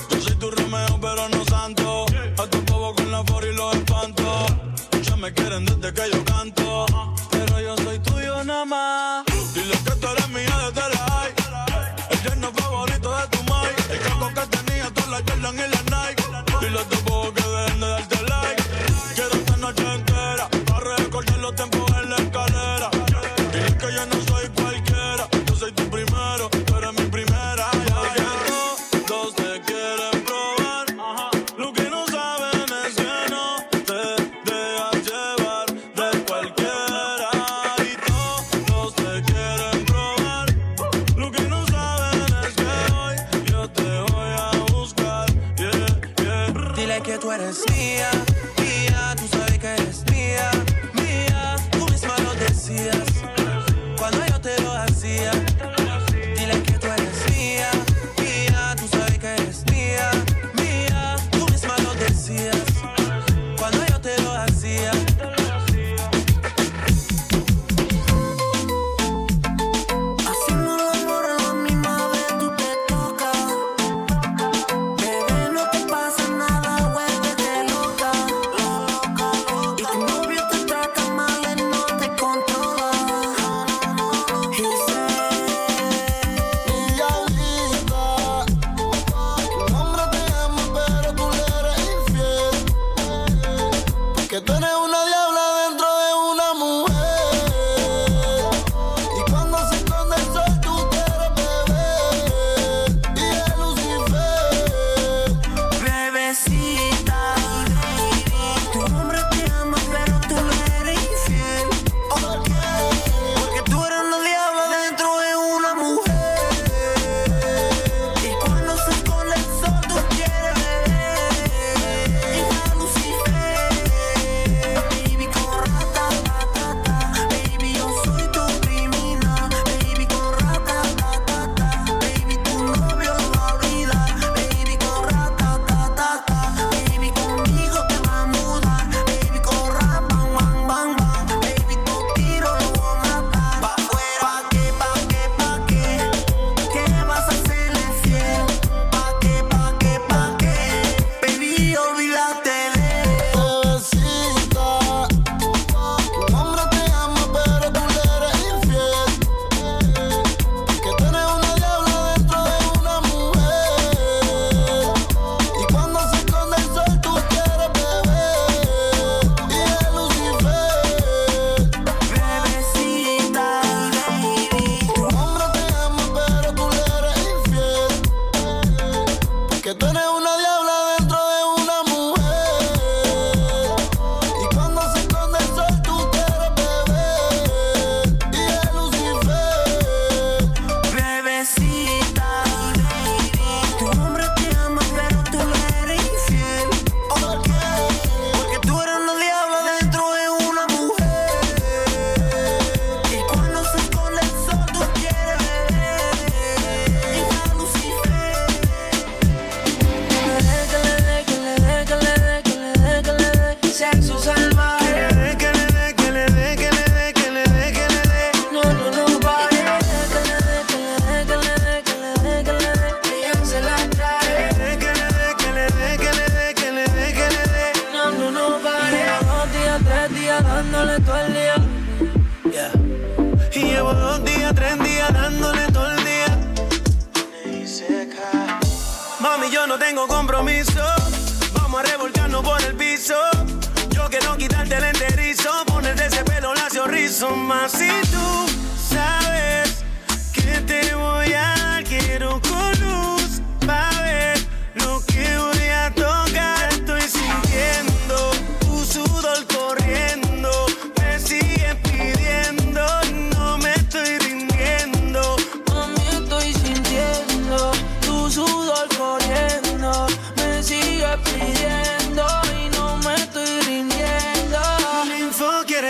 Yo 0.09 0.21
soy 0.21 0.35
tu 0.35 0.51
Romeo, 0.51 0.99
pero 1.01 1.29
no 1.29 1.45
santo. 1.45 2.05
A 2.37 2.47
tu 2.47 2.61
bobo 2.71 2.95
con 2.95 3.11
la 3.11 3.23
for 3.23 3.43
y 3.43 3.53
los 3.53 3.75
espanto. 3.75 4.45
Muchos 4.93 5.17
me 5.17 5.33
quieren 5.33 5.65
desde 5.65 5.84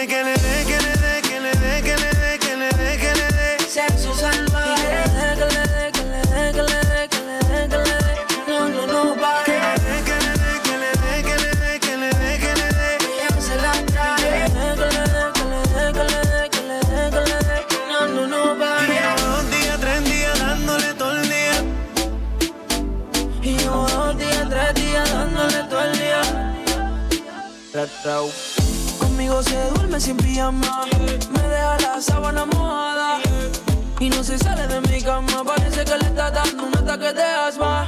making 0.08 0.28
it 0.28 0.55
Me 30.36 31.48
deja 31.48 31.78
la 31.80 32.02
sábana 32.02 32.46
mojada. 32.46 33.22
Y 34.02 34.10
no 34.10 34.22
se 34.22 34.38
sale 34.38 34.68
de 34.68 34.82
mi 34.82 35.02
cama. 35.02 35.46
Parece 35.46 35.86
que 35.86 35.98
le 35.98 36.08
está 36.08 36.30
dando 36.30 36.66
un 36.66 36.78
ataque 36.78 37.14
de 37.14 37.24
asma. 37.24 37.88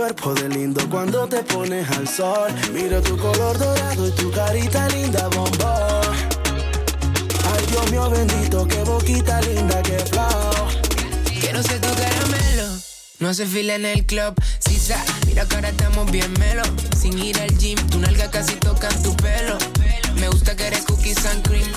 Cuerpo 0.00 0.32
de 0.32 0.48
lindo 0.48 0.80
cuando 0.88 1.26
te 1.28 1.42
pones 1.42 1.86
al 1.90 2.08
sol. 2.08 2.50
Mira 2.72 3.02
tu 3.02 3.18
color 3.18 3.58
dorado 3.58 4.08
y 4.08 4.10
tu 4.12 4.30
carita 4.30 4.88
linda, 4.88 5.28
bombón. 5.28 6.16
Ay, 7.52 7.66
Dios 7.68 7.90
mío 7.90 8.08
bendito, 8.08 8.66
qué 8.66 8.82
boquita 8.82 9.42
linda, 9.42 9.82
qué 9.82 9.98
flow. 10.10 10.68
Quiero 11.38 11.62
ser 11.62 11.82
tu 11.82 11.88
caramelo. 11.88 12.68
No 13.18 13.28
hace 13.28 13.44
fila 13.44 13.74
en 13.74 13.84
el 13.84 14.06
club, 14.06 14.34
sa, 14.60 15.04
Mira 15.26 15.44
que 15.44 15.56
ahora 15.56 15.68
estamos 15.68 16.10
bien 16.10 16.32
melo. 16.38 16.62
Sin 16.98 17.18
ir 17.18 17.38
al 17.38 17.54
gym, 17.58 17.76
tu 17.90 17.98
nalga 17.98 18.30
casi 18.30 18.54
toca 18.54 18.88
tu 19.02 19.14
pelo. 19.16 19.58
Me 20.14 20.28
gusta 20.28 20.56
que 20.56 20.66
eres 20.66 20.86
cookies 20.86 21.26
and 21.26 21.46
cream. 21.46 21.68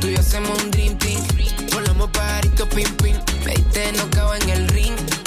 Tú 0.00 0.06
y 0.06 0.14
yo 0.14 0.20
hacemos 0.20 0.56
un 0.62 0.70
dream 0.70 0.96
team. 0.98 1.20
Volamos 1.72 2.08
pajarito 2.10 2.68
pim 2.68 2.88
pim. 3.02 3.16
Me 3.44 3.56
diste 3.56 3.92
no 3.94 4.34
en 4.34 4.48
el 4.48 4.68
ring. 4.68 5.17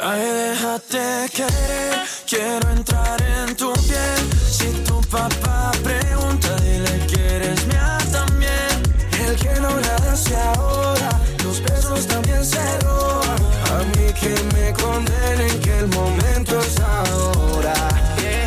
Ay, 0.00 0.20
déjate 0.20 1.28
querer, 1.34 2.06
quiero 2.24 2.70
entrar 2.70 3.20
en 3.20 3.56
tu 3.56 3.72
piel. 3.72 4.20
Si 4.48 4.66
tu 4.84 5.00
papá 5.02 5.72
pregunta, 5.82 6.54
dile 6.62 7.06
que 7.06 7.34
eres 7.36 7.66
mía 7.66 7.98
también. 8.12 8.82
El 9.26 9.34
que 9.34 9.60
no 9.60 9.70
nada 9.80 10.16
se 10.16 10.36
ahora, 10.36 11.10
los 11.42 11.60
besos 11.62 12.06
también 12.06 12.44
se 12.44 12.78
roban. 12.80 13.38
A 13.72 13.78
mí 13.96 14.12
que 14.20 14.34
me 14.54 14.72
condenen 14.74 15.60
que 15.60 15.78
el 15.78 15.88
momento 15.88 16.60
es 16.60 16.78
ahora. 16.78 17.74
Yeah, 18.22 18.46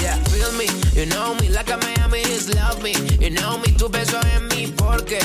yeah, 0.00 0.16
feel 0.30 0.52
me, 0.56 0.66
you 0.98 1.04
know 1.06 1.34
me, 1.34 1.50
like 1.50 1.70
a 1.70 1.76
Miami 1.76 2.22
just 2.24 2.54
love 2.54 2.82
me. 2.82 2.92
You 3.20 3.30
know 3.30 3.58
me, 3.58 3.70
tu 3.72 3.90
beso 3.90 4.18
en 4.34 4.48
mí, 4.48 4.72
porque 4.74 5.18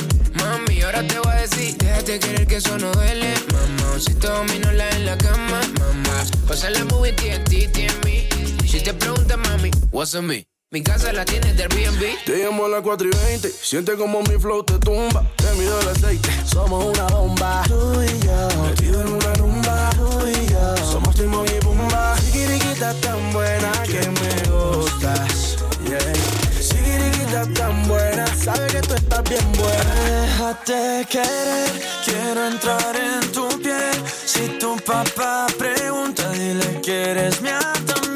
te 1.08 1.20
voy 1.20 1.32
a 1.32 1.42
decir, 1.42 1.78
déjate 1.78 2.20
querer 2.20 2.48
que 2.48 2.58
eso 2.58 2.78
no 2.78 2.92
duele, 2.92 3.34
mamá. 3.52 4.00
Si 4.00 4.14
todo 4.16 4.44
la 4.74 4.90
en 4.90 5.06
la 5.06 5.18
cama, 5.18 5.62
mamá. 5.80 6.24
Pasa 6.48 6.70
la 6.70 6.84
movie, 6.86 7.14
TNT, 7.14 8.06
mí. 8.06 8.28
Si 8.68 8.82
te 8.82 8.94
preguntas, 8.94 9.38
mami, 9.38 9.72
what's 9.92 10.16
on 10.16 10.28
me? 10.28 10.46
Mi 10.72 10.84
casa 10.84 11.12
la 11.12 11.26
tienes 11.26 11.58
del 11.58 11.72
Airbnb. 11.72 12.26
Te 12.26 12.44
llamo 12.44 12.66
a 12.66 12.70
las 12.70 12.82
4 12.82 13.08
y 13.08 13.10
20. 13.10 13.50
Siente 13.50 13.96
como 13.96 14.22
mi 14.22 14.38
flow 14.38 14.64
te 14.64 14.78
tumba. 14.78 15.26
Te 15.38 15.52
mido 15.58 15.82
el 15.82 15.88
aceite. 15.88 16.30
Somos 16.46 16.86
una 16.86 17.08
bomba. 17.08 17.64
Tú 17.68 18.04
y 18.04 18.26
yo. 18.26 18.64
Metido 18.64 19.02
en 19.02 19.08
una 19.14 19.34
rumba. 19.34 19.90
Tú 19.96 20.28
y 20.28 20.48
yo. 20.48 20.78
Somos 20.78 21.16
Timon 21.16 21.48
y 21.48 21.60
Pumba. 21.60 22.16
Sigiriquita 22.18 22.94
tan 23.02 23.34
buena 23.34 23.72
que 23.84 24.00
me 24.00 24.50
gustas. 24.52 25.58
Yeah. 25.88 26.62
Sigiriquita 26.62 27.52
tan 27.54 27.88
buena. 27.88 28.09
Sabe 28.54 28.68
que 28.68 28.82
tú 28.82 28.94
estás 28.96 29.24
bien 29.30 29.52
buena. 29.54 29.94
Déjate 30.06 31.06
querer. 31.10 31.72
Quiero 32.06 32.48
entrar 32.48 32.96
en 32.96 33.32
tu 33.32 33.48
piel. 33.62 33.98
Si 34.26 34.48
tu 34.60 34.76
papá 34.78 35.48
pregunta, 35.58 36.30
dile 36.30 36.82
que 36.82 37.12
eres 37.12 37.42
mía 37.42 37.60
también 37.86 38.10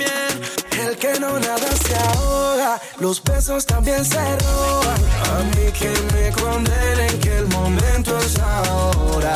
que 1.03 1.19
no 1.19 1.39
nada 1.39 1.69
se 1.86 1.95
ahoga, 1.95 2.79
los 2.99 3.21
besos 3.23 3.65
también 3.65 4.03
se 4.05 4.17
roban. 4.17 5.01
A 5.31 5.43
mí 5.55 5.71
que 5.71 5.91
me 6.13 6.31
condenen 6.31 7.19
que 7.19 7.38
el 7.39 7.47
momento 7.47 8.17
es 8.19 8.39
ahora. 8.39 9.34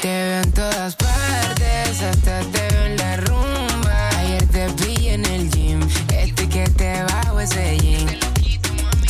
Te 0.00 0.08
veo 0.08 0.42
en 0.42 0.52
todas 0.52 0.94
partes, 0.96 2.02
hasta 2.02 2.40
te 2.40 2.58
veo 2.58 2.84
en 2.84 2.96
la 2.96 3.16
rumba. 3.16 4.08
Ayer 4.18 4.46
te 4.48 4.68
vi 4.84 5.08
en 5.08 5.24
el 5.26 5.50
gym, 5.50 5.80
este 6.12 6.48
que 6.48 6.68
te 6.70 7.02
bajo 7.04 7.40
ese 7.40 7.78
jean. 7.78 8.23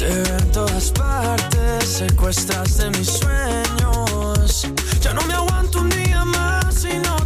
Te 0.04 0.10
veo 0.10 0.36
en 0.36 0.52
todas 0.52 0.90
partes, 0.90 1.88
secuestraste 1.88 2.90
mis 2.90 3.08
sueños. 3.08 4.68
Ya 5.00 5.14
no 5.14 5.22
me 5.22 5.32
aguanto 5.32 5.80
un 5.80 5.88
día 5.88 6.22
más 6.26 6.74
si 6.74 6.98
no 6.98 7.23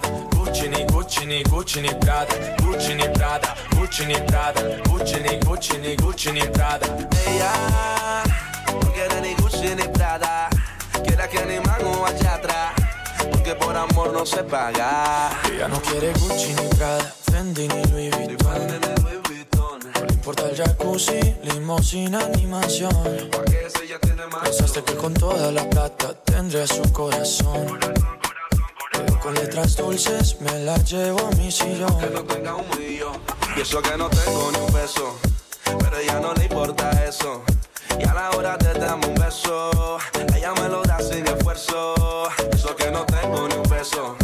Prada, 0.00 0.08
Gucci 0.34 0.68
ni 0.68 0.84
Gucci 0.84 1.26
ni 1.26 1.42
Gucci 1.42 1.80
ni 1.80 1.88
Prada, 1.94 2.34
Gucci 2.62 2.94
ni 2.94 3.08
Prada, 3.10 3.54
Gucci 3.76 4.04
ni 4.04 4.14
Prada, 4.26 4.60
Gucci 4.88 5.20
ni 5.20 5.38
Gucci 5.38 5.78
ni 5.78 5.94
Gucci 5.96 6.32
ni 6.32 6.40
Prada. 6.50 6.86
Ella 7.26 7.52
no 8.72 8.90
quiere 8.92 9.20
ni 9.20 9.34
Gucci 9.34 9.74
ni 9.74 9.88
Prada, 9.88 10.48
quiere 11.02 11.28
que 11.28 11.44
ni 11.46 11.60
mango 11.60 12.04
allá 12.04 12.34
atrás, 12.34 12.72
porque 13.30 13.54
por 13.54 13.76
amor 13.76 14.12
no 14.12 14.26
se 14.26 14.42
paga. 14.42 15.30
Ella 15.50 15.68
no 15.68 15.80
quiere 15.80 16.12
Gucci 16.12 16.52
ni 16.54 16.68
Prada, 16.76 17.14
Fendi 17.30 17.68
ni 17.68 17.82
Louis 17.90 18.10
Vuitton. 18.10 19.80
Importa 20.10 20.42
el 20.50 20.56
jacuzzi, 20.56 21.36
limosina 21.42 22.28
ni 22.34 22.46
mansión. 22.46 22.92
Pensaste 24.42 24.82
que 24.82 24.94
con 24.96 25.14
toda 25.14 25.50
la 25.52 25.64
plata 25.70 26.12
tendría 26.24 26.66
su 26.66 26.82
corazón. 26.92 27.78
Con 29.20 29.34
letras 29.34 29.76
dulces 29.76 30.40
me 30.40 30.58
la 30.60 30.76
llevo 30.78 31.26
a 31.26 31.30
mi 31.36 31.50
sillón. 31.50 31.98
Que 31.98 32.10
no 32.10 32.22
tenga 32.24 32.54
un 32.54 32.68
millón. 32.78 33.16
Y 33.56 33.60
eso 33.60 33.82
que 33.82 33.96
no 33.96 34.08
tengo 34.08 34.50
ni 34.52 34.58
un 34.58 34.72
peso. 34.72 35.18
Pero 35.64 36.02
ya 36.02 36.20
no 36.20 36.32
le 36.34 36.44
importa 36.44 36.90
eso. 37.04 37.42
Y 37.98 38.06
a 38.06 38.14
la 38.14 38.30
hora 38.30 38.56
te 38.58 38.72
damos 38.78 39.06
un 39.08 39.14
beso. 39.14 39.98
Ella 40.34 40.52
me 40.54 40.68
lo 40.68 40.82
da 40.82 40.98
sin 41.00 41.26
esfuerzo. 41.26 41.94
Eso 42.52 42.76
que 42.76 42.90
no 42.90 43.04
tengo 43.06 43.48
ni 43.48 43.54
un 43.54 43.62
peso. 43.64 44.16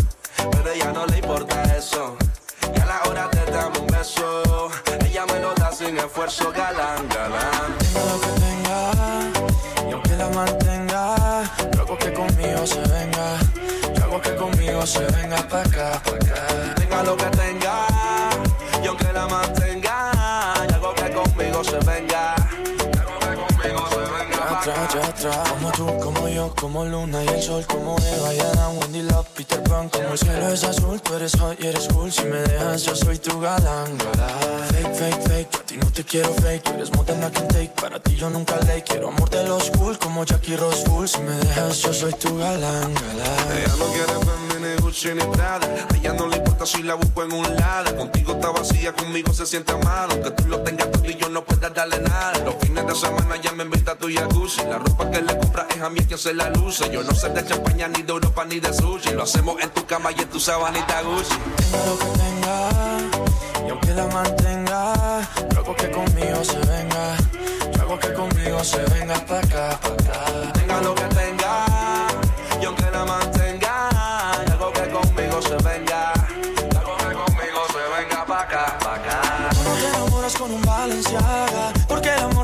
Pero 0.50 0.70
ella 0.70 0.92
no 0.92 1.06
le 1.06 1.18
importa 1.18 1.62
eso. 1.76 2.16
Y 2.74 2.80
a 2.80 2.86
la 2.86 3.00
hora 3.08 3.28
te 3.30 3.44
damos 3.50 3.78
un 3.78 3.86
beso. 3.86 4.70
Ella 5.04 5.26
me 5.26 5.40
lo 5.40 5.54
da 5.54 5.72
sin 5.72 5.98
esfuerzo. 5.98 6.52
Galán, 6.52 7.08
galán. 7.08 7.51
Como 26.72 26.86
Luna 26.86 27.22
y 27.22 27.28
el 27.28 27.42
sol, 27.42 27.66
como 27.66 27.96
Eva 27.98 28.34
y 28.34 28.40
Adam, 28.40 28.78
Wendy 28.78 29.02
Love, 29.02 29.26
Como 29.72 30.12
el 30.12 30.18
cielo 30.18 30.48
es 30.48 30.64
azul, 30.64 31.00
tú 31.00 31.14
eres 31.14 31.32
hot 31.40 31.58
y 31.58 31.66
eres 31.66 31.88
cool. 31.88 32.12
Si 32.12 32.22
me 32.24 32.36
dejas, 32.42 32.82
yo 32.82 32.94
soy 32.94 33.18
tu 33.18 33.40
galán. 33.40 33.96
Fake, 34.68 34.94
fake, 34.94 35.22
fake, 35.28 35.54
a 35.54 35.66
ti 35.66 35.76
no 35.78 35.90
te 35.90 36.04
quiero 36.04 36.32
fake. 36.34 36.62
Tú 36.62 36.72
eres 36.74 36.92
more 36.92 37.06
than 37.06 37.24
I 37.24 37.30
can 37.32 37.48
take, 37.48 37.72
para 37.80 37.98
ti 37.98 38.14
yo 38.14 38.28
nunca 38.28 38.56
le 38.66 38.82
quiero 38.84 39.08
amor 39.08 39.30
de 39.30 39.42
los 39.44 39.70
cool, 39.70 39.98
como 39.98 40.24
Jackie 40.24 40.56
Rose 40.56 40.84
Full. 40.84 41.06
Si 41.06 41.20
me 41.20 41.32
dejas, 41.32 41.78
yo 41.78 41.94
soy 41.94 42.12
tu 42.12 42.36
galán, 42.36 42.92
galán. 42.92 43.56
Ella 43.56 43.74
no 43.78 43.86
quiere 43.86 44.12
Fendi 44.12 44.68
ni 44.68 44.82
Gucci 44.82 45.14
ni 45.14 45.24
Prada. 45.24 45.66
A 45.90 45.96
ella 45.96 46.12
no 46.12 46.26
le 46.26 46.36
importa 46.36 46.66
si 46.66 46.82
la 46.82 46.94
busco 46.94 47.24
en 47.24 47.32
un 47.32 47.56
lado. 47.56 47.96
Contigo 47.96 48.34
está 48.34 48.50
vacía, 48.50 48.92
conmigo 48.92 49.32
se 49.32 49.46
siente 49.46 49.72
amado. 49.72 50.20
Que 50.22 50.30
tú 50.32 50.48
lo 50.48 50.60
tengas 50.60 50.90
todo 50.90 51.06
y 51.06 51.16
yo 51.16 51.30
no 51.30 51.42
pueda 51.44 51.70
darle 51.70 51.98
nada. 52.00 52.38
Los 52.44 52.56
fines 52.60 52.86
de 52.86 52.94
semana 52.94 53.36
ya 53.40 53.52
me 53.52 53.64
invita 53.64 53.92
a 53.92 53.96
tu 53.96 54.08
jacuzzi. 54.12 54.62
La 54.64 54.78
ropa 54.78 55.10
que 55.10 55.22
le 55.22 55.38
compra 55.38 55.66
es 55.74 55.80
a 55.80 55.88
mí 55.88 56.00
quien 56.00 56.18
se 56.18 56.34
la 56.34 56.50
luce. 56.50 56.90
Yo 56.92 57.02
no 57.02 57.14
sé 57.14 57.30
de 57.30 57.44
champaña, 57.44 57.88
ni 57.88 58.02
de 58.02 58.12
Europa, 58.12 58.44
ni 58.44 58.60
de 58.60 58.72
sushi. 58.72 59.12
Lo 59.12 59.22
hacemos 59.22 59.61
en 59.62 59.70
tu 59.70 59.86
cama 59.86 60.10
y 60.10 60.20
en 60.20 60.28
tu 60.28 60.40
sabanita 60.40 61.02
Gucci. 61.02 61.36
Tenga 61.56 61.86
lo 61.86 61.98
que 61.98 62.06
tenga, 62.18 63.66
y 63.66 63.70
aunque 63.70 63.94
la 63.94 64.06
mantenga, 64.08 64.94
luego 65.54 65.76
que 65.76 65.90
conmigo 65.90 66.44
se 66.44 66.58
venga. 66.58 67.16
Hago 67.80 67.98
que 67.98 68.12
conmigo 68.12 68.64
se 68.64 68.82
venga 68.94 69.14
pa' 69.26 69.38
acá, 69.38 69.78
pa' 69.80 69.88
acá. 69.88 70.52
Tenga 70.54 70.80
lo 70.80 70.94
que 70.94 71.04
tenga, 71.04 71.66
y 72.60 72.64
aunque 72.64 72.90
la 72.90 73.04
mantenga, 73.04 73.88
hago 74.52 74.72
que 74.72 74.88
conmigo 74.90 75.42
se 75.42 75.56
venga. 75.68 76.12
Hago 76.78 76.96
que 76.96 77.10
conmigo 77.20 77.60
se 77.72 77.82
venga 77.94 78.26
pa' 78.26 78.40
acá, 78.42 78.78
pa' 78.80 78.94
acá. 78.94 79.20
No 79.64 79.74
te 79.74 79.86
enamoras 79.86 80.36
con 80.36 80.50
un 80.50 80.62
Valenciaga 80.62 81.72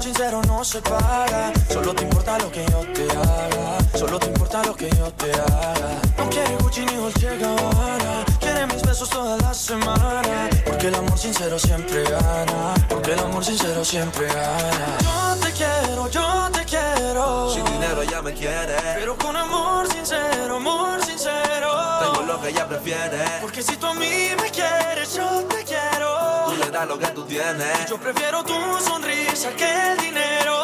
sincero 0.09 0.41
no 0.47 0.65
se 0.65 0.81
paga. 0.81 1.53
Solo 1.69 1.95
te 1.95 2.05
importa 2.05 2.39
lo 2.39 2.51
que 2.51 2.65
yo 2.71 2.81
te 2.95 3.05
haga. 3.11 3.99
Solo 3.99 4.19
te 4.19 4.27
importa 4.59 4.63
lo 4.67 4.75
que 4.77 4.91
yo 4.97 5.11
te 5.13 5.33
haga. 5.33 6.01
No 6.17 6.31
quiere 6.31 6.57
Gucci 6.57 6.85
ni 6.85 6.95
Dolce 6.95 7.39
Gabbana. 7.39 8.25
Quiere 8.41 8.67
mis 8.67 8.83
besos 8.83 9.09
toda 9.11 9.37
la 9.39 9.55
semana. 9.55 10.23
Porque 10.65 10.89
el 10.89 10.95
amor 10.95 11.19
sincero 11.19 11.59
siempre 11.59 12.03
gana. 12.05 12.75
Porque 12.89 13.13
el 13.13 13.19
amor 13.21 13.45
sincero 13.45 13.85
siempre 13.85 14.27
gana. 14.27 14.99
Yo 15.03 15.37
te 15.41 15.53
quiero, 15.53 16.11
yo 16.11 16.49
te 16.53 16.65
quiero. 16.65 17.51
Sin 17.53 17.65
dinero 17.65 18.03
ya 18.03 18.23
me 18.23 18.33
quiere. 18.33 18.77
Pero 18.99 19.17
con 19.17 19.37
amor 19.37 19.87
sincero, 19.93 20.57
amor 20.57 21.05
sincero. 21.05 21.71
Tengo 22.01 22.23
lo 22.27 22.41
que 22.41 22.49
ella 22.49 22.67
prefiere. 22.67 23.25
Porque 23.41 23.63
si 23.63 23.77
tú 23.77 23.87
a 23.87 23.95
mí 23.95 24.31
me 24.41 24.51
quieres, 24.51 25.15
yo 25.15 25.45
te 25.45 25.65
quiero. 25.65 26.47
Tú 26.47 26.57
le 26.57 26.71
das 26.71 26.87
lo 26.87 26.99
que 26.99 27.07
tú 27.09 27.25
tienes. 27.25 27.89
Yo 27.89 27.99
prefiero 27.99 28.43
tu 28.45 28.55
sonrisa 28.81 29.51
que 29.57 29.93
el 29.93 29.99
dinero. 29.99 30.57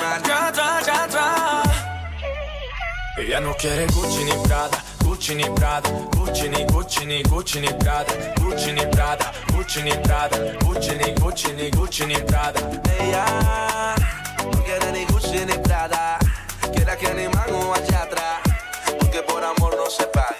Ya 0.00 0.20
ya 0.22 1.04
atrás. 1.04 1.79
Ella 3.20 3.38
no 3.38 3.54
quiere 3.54 3.84
Gucci 3.84 4.24
ni 4.24 4.32
Prada, 4.42 4.82
Gucci 5.04 5.34
ni 5.34 5.44
Prada, 5.50 5.90
Gucci 6.16 6.48
ni 6.48 6.64
Gucci 6.64 7.04
ni 7.04 7.22
Gucci 7.22 7.60
ni 7.60 7.68
Prada, 7.74 8.14
Gucci 8.40 8.72
ni 8.72 8.86
Prada, 8.86 9.30
Gucci 9.52 9.82
ni 9.82 9.94
Prada, 9.98 10.38
Gucci 10.64 10.96
ni 10.96 11.12
Gucci 11.12 11.52
ni 11.52 11.68
Gucci 11.68 12.06
ni 12.06 12.18
Prada. 12.24 12.60
Ella 12.98 13.94
no 14.42 14.62
quiere 14.62 14.90
ni 14.92 15.04
Gucci 15.04 15.44
ni 15.44 15.58
Prada. 15.58 16.18
Quiere 16.72 16.96
que 16.96 17.12
ni 17.12 17.28
mango 17.28 17.74
allá 17.74 18.02
atrás. 18.04 18.40
Porque 18.98 19.22
por 19.22 19.44
amor 19.44 19.76
no 19.76 19.90
se 19.90 20.06
paga. 20.06 20.39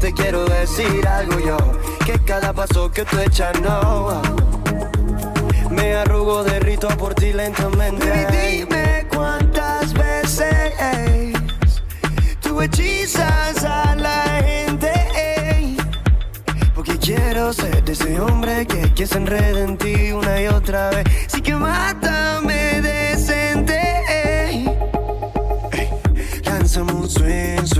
Te 0.00 0.12
quiero 0.14 0.46
decir 0.46 1.06
algo 1.06 1.38
yo, 1.40 1.58
que 2.06 2.18
cada 2.24 2.52
paso 2.54 2.90
que 2.90 3.04
tú 3.04 3.18
echas 3.18 3.60
no. 3.60 4.22
Me 5.70 5.94
arrugo, 5.94 6.42
derrito 6.42 6.88
por 6.88 7.14
ti 7.14 7.32
lentamente. 7.32 8.08
Baby, 8.08 8.64
dime 8.64 9.06
cuántas 9.14 9.92
veces 9.92 10.72
tú 12.40 12.60
hechizas 12.62 13.62
a 13.64 13.94
la 13.96 14.22
gente. 14.42 14.90
Porque 16.74 16.96
quiero 16.98 17.52
ser 17.52 17.84
de 17.84 17.92
ese 17.92 18.18
hombre 18.20 18.66
que, 18.66 18.92
que 18.94 19.06
se 19.06 19.18
enreda 19.18 19.60
en 19.60 19.76
ti 19.76 20.12
una 20.12 20.40
y 20.40 20.46
otra 20.46 20.90
vez. 20.90 21.04
Sí 21.28 21.42
que 21.42 21.54
mátame 21.54 22.80
decente. 22.80 23.78
ey. 24.08 24.66
Ey. 25.72 25.88
Lánzame 26.44 26.92
un 26.92 27.08
swing, 27.08 27.66
swing, 27.66 27.79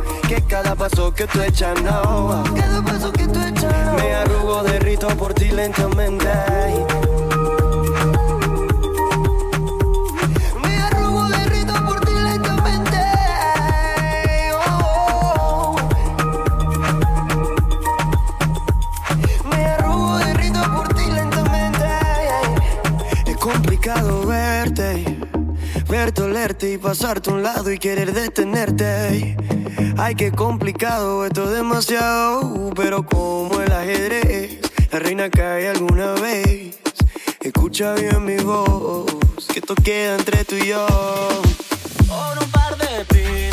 que 0.35 0.41
cada 0.43 0.75
paso 0.75 1.13
que 1.13 1.27
tú 1.27 1.41
echas 1.41 1.81
no. 1.81 2.43
Cada 2.55 2.81
paso 2.81 3.11
que 3.11 3.27
tú 3.27 3.37
echas 3.41 4.01
Me 4.01 4.13
arrugo, 4.13 4.63
derrito 4.63 5.09
por 5.09 5.33
ti 5.33 5.49
lentamente. 5.51 6.29
Me 10.63 10.77
arrugo, 10.83 11.27
derrito 11.27 11.73
por 11.85 11.99
ti 12.05 12.13
lentamente. 12.13 13.01
Oh. 14.55 15.75
Me 19.49 19.65
arrugo, 19.65 20.17
derrito 20.19 20.61
por 20.73 20.93
ti 20.93 21.11
lentamente. 21.11 21.85
Es 23.25 23.35
complicado 23.35 24.25
verte, 24.27 25.03
verte, 25.89 26.21
olerte 26.21 26.71
y 26.71 26.77
pasarte 26.77 27.31
a 27.31 27.33
un 27.33 27.43
lado 27.43 27.69
y 27.69 27.77
querer 27.77 28.13
detenerte. 28.13 29.35
Ay, 29.97 30.15
qué 30.15 30.31
complicado, 30.31 31.25
esto 31.25 31.45
es 31.45 31.51
demasiado. 31.51 32.71
Pero 32.75 33.05
como 33.05 33.61
el 33.61 33.71
ajedrez, 33.71 34.59
la 34.91 34.99
reina 34.99 35.29
cae 35.29 35.69
alguna 35.69 36.13
vez. 36.13 36.79
Escucha 37.41 37.93
bien 37.95 38.23
mi 38.25 38.37
voz, 38.37 39.05
que 39.51 39.59
esto 39.59 39.75
queda 39.75 40.15
entre 40.15 40.45
tú 40.45 40.55
y 40.55 40.67
yo. 40.67 40.85
Por 42.07 42.43
un 42.43 42.51
par 42.51 42.77
de 42.77 43.05
piscos, 43.05 43.50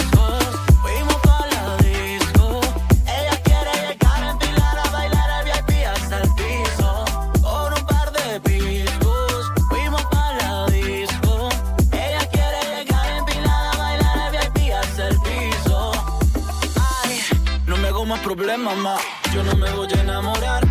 hago 18.47 18.77
más. 18.77 19.01
Yo 19.35 19.43
no 19.43 19.57
me 19.57 19.71
voy 19.73 19.89
a 19.93 20.01
enamorar. 20.01 20.65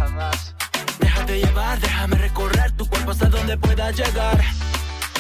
Déjate 1.00 1.40
llevar, 1.40 1.80
déjame 1.80 2.16
recorrer 2.16 2.72
tu 2.72 2.88
cuerpo 2.88 3.12
hasta 3.12 3.26
donde 3.28 3.58
puedas 3.58 3.96
llegar. 3.96 4.42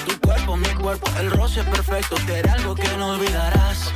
Tu 0.05 0.19
cuerpo, 0.21 0.55
mi 0.55 0.69
cuerpo, 0.69 1.07
el 1.19 1.31
roce 1.31 1.59
es 1.59 1.65
perfecto, 1.65 2.15
te 2.25 2.39
haré 2.39 2.49
algo 2.49 2.73
que 2.75 2.87
no 2.97 3.09
olvidarás. 3.09 3.91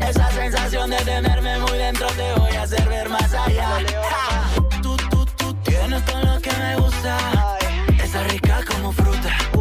Esa 0.00 0.30
sensación 0.30 0.90
de 0.90 0.96
tenerme 0.98 1.58
muy 1.58 1.78
dentro 1.78 2.06
te 2.08 2.34
voy 2.34 2.56
a 2.56 2.62
hacer 2.62 2.88
ver 2.88 3.08
más 3.08 3.34
allá. 3.34 3.80
Ja. 4.10 4.80
Tú, 4.80 4.96
tú, 5.10 5.26
tú 5.36 5.54
tienes 5.64 6.04
todo 6.04 6.22
lo 6.22 6.40
que 6.40 6.52
me 6.52 6.76
gusta. 6.76 7.58
Esa 8.02 8.22
rica 8.24 8.60
como 8.70 8.92
fruta. 8.92 9.57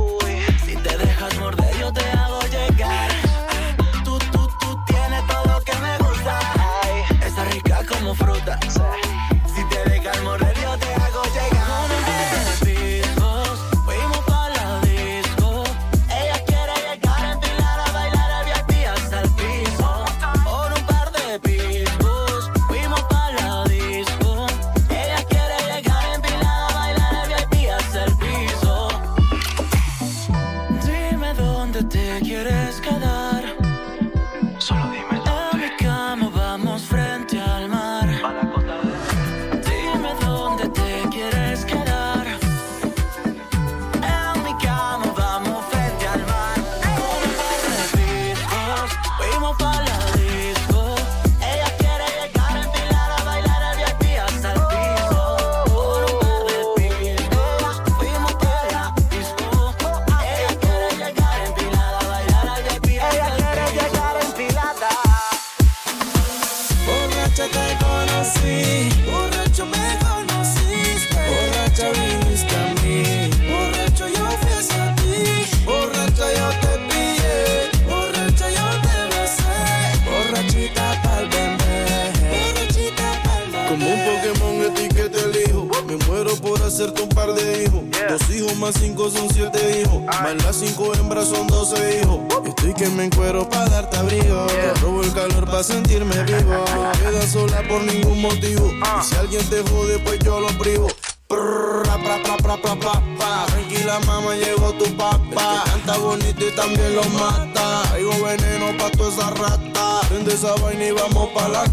Pra, 103.18 103.28
pra, 103.28 103.46
pa. 103.46 103.46
Tranquila, 103.48 104.00
mamá, 104.06 104.36
llegó 104.36 104.74
tu 104.74 104.86
papá. 104.96 105.64
El 105.76 105.82
que 105.82 106.00
bonito 106.00 106.48
y 106.48 106.52
también 106.52 106.96
lo 106.96 107.04
mata. 107.20 107.84
Traigo 107.90 108.12
veneno 108.24 108.78
pa' 108.78 108.92
toda 108.92 109.10
esa 109.10 109.30
rata. 109.32 110.02
Prende 110.10 110.34
esa 110.34 110.54
vaina 110.56 110.86
y 110.86 110.92
vamos 110.92 111.30
pa' 111.30 111.48
la 111.48 111.64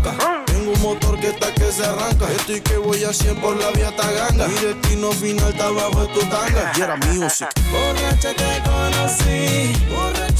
Tengo 0.46 0.72
un 0.72 0.82
motor 0.82 1.18
que 1.20 1.28
está 1.28 1.52
que 1.52 1.70
se 1.72 1.84
arranca. 1.84 2.30
Estoy 2.32 2.60
que 2.60 2.76
voy 2.76 3.04
a 3.04 3.12
100 3.12 3.36
por 3.36 3.56
la 3.56 3.70
vía 3.70 3.94
Taganga. 3.96 4.48
Mi 4.48 4.54
destino 4.54 5.12
final 5.12 5.50
está 5.50 5.66
abajo 5.66 6.00
de 6.00 6.06
tu 6.14 6.20
tanga. 6.26 6.72
Y 6.76 6.80
era 6.80 6.96
music. 6.96 7.48
Borracha 7.70 8.34
te 8.34 8.62
conocí, 8.64 9.72
borracho 9.90 10.33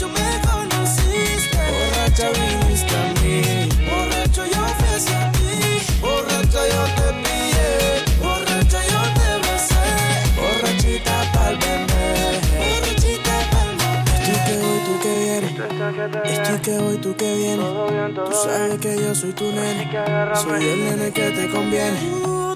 que 16.65 16.79
voy, 16.79 16.97
tú 16.97 17.15
que 17.15 17.35
vienes, 17.35 17.67
tú 18.15 18.33
sabes 18.43 18.79
que 18.81 18.97
yo 18.97 19.15
soy 19.15 19.33
tu 19.33 19.45
nene, 19.53 19.91
soy 20.35 20.65
el 20.65 20.85
nene 20.85 21.13
que 21.13 21.31
te 21.31 21.51
conviene. 21.51 21.99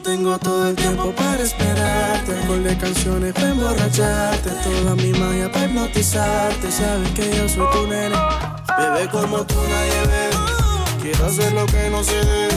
Tengo 0.02 0.38
todo 0.38 0.68
el 0.68 0.76
tiempo 0.76 1.12
para 1.12 1.42
esperarte, 1.42 2.32
de 2.32 2.78
canciones 2.78 3.34
para 3.34 3.50
emborracharte, 3.50 4.50
toda 4.64 4.94
mi 4.94 5.12
magia 5.12 5.52
para 5.52 5.66
hipnotizarte, 5.66 6.70
sabes 6.70 7.10
que 7.10 7.36
yo 7.36 7.48
soy 7.50 7.66
tu 7.70 7.86
nene. 7.86 8.16
Bebé 8.78 9.10
como 9.10 9.44
tú 9.44 9.56
nadie 9.68 10.00
ve. 10.06 10.30
Quiero 11.02 11.26
hacer 11.26 11.52
lo 11.52 11.66
que 11.66 11.90
no 11.90 12.02
se 12.02 12.16
debe. 12.16 12.54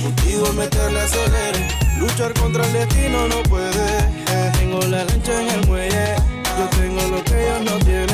Contigo 0.00 0.52
meterle 0.52 1.00
acelere. 1.00 1.68
Luchar 1.98 2.32
contra 2.34 2.64
el 2.64 2.72
destino 2.72 3.26
no 3.26 3.42
puede. 3.44 4.12
Tengo 4.58 4.78
la 4.82 5.04
lancha 5.04 5.42
en 5.42 5.50
el 5.50 5.66
muelle, 5.66 6.14
yo 6.56 6.68
tengo 6.78 7.16
lo 7.16 7.24
que 7.24 7.42
ellos 7.42 7.64
no 7.64 7.78
tienen. 7.84 8.13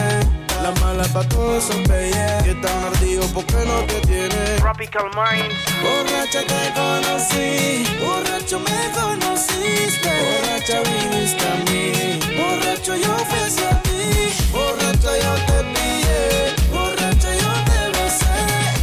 Las 0.71 0.81
malas 0.83 1.09
pa' 1.09 1.25
todos 1.25 1.65
son 1.65 1.83
bellas. 1.83 2.45
Que 2.45 2.51
están 2.51 2.85
ardidos 2.85 3.27
porque 3.35 3.57
no 3.67 3.83
te 3.87 4.01
tienen. 4.07 4.57
Tropical 4.59 5.11
Mind. 5.17 5.53
Borracha 5.83 6.43
te 6.47 6.63
conocí, 6.79 7.83
borracho 7.99 8.61
me 8.61 8.81
conociste. 8.95 10.13
Borracha 10.23 10.81
viniste 10.89 11.45
a 11.45 11.57
mí, 11.67 12.21
borracho 12.39 12.95
yo 12.95 13.17
fui 13.19 13.41
hacia 13.41 13.83
ti. 13.83 14.31
Borracha 14.53 15.13
yo 15.25 15.35
te 15.49 15.59
pillé, 15.75 16.55
borracha 16.73 17.31
yo 17.35 17.53
te 17.69 17.81
besé. 17.97 18.37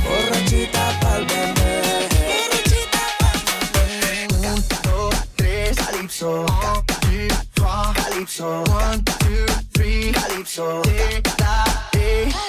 Borrachita 0.04 1.00
pa'l 1.00 1.26
bebé. 1.26 1.74
Borrachita 2.28 3.04
pa'l 3.20 3.40
bebé. 3.74 4.28
Un, 4.50 4.60
dos, 4.84 5.16
tres, 5.38 5.78
calipso. 5.78 6.46
Calipso. 7.96 8.64
so. 10.48 10.82
Tick 10.84 11.24
tock, 11.24 11.92
tick 11.92 12.47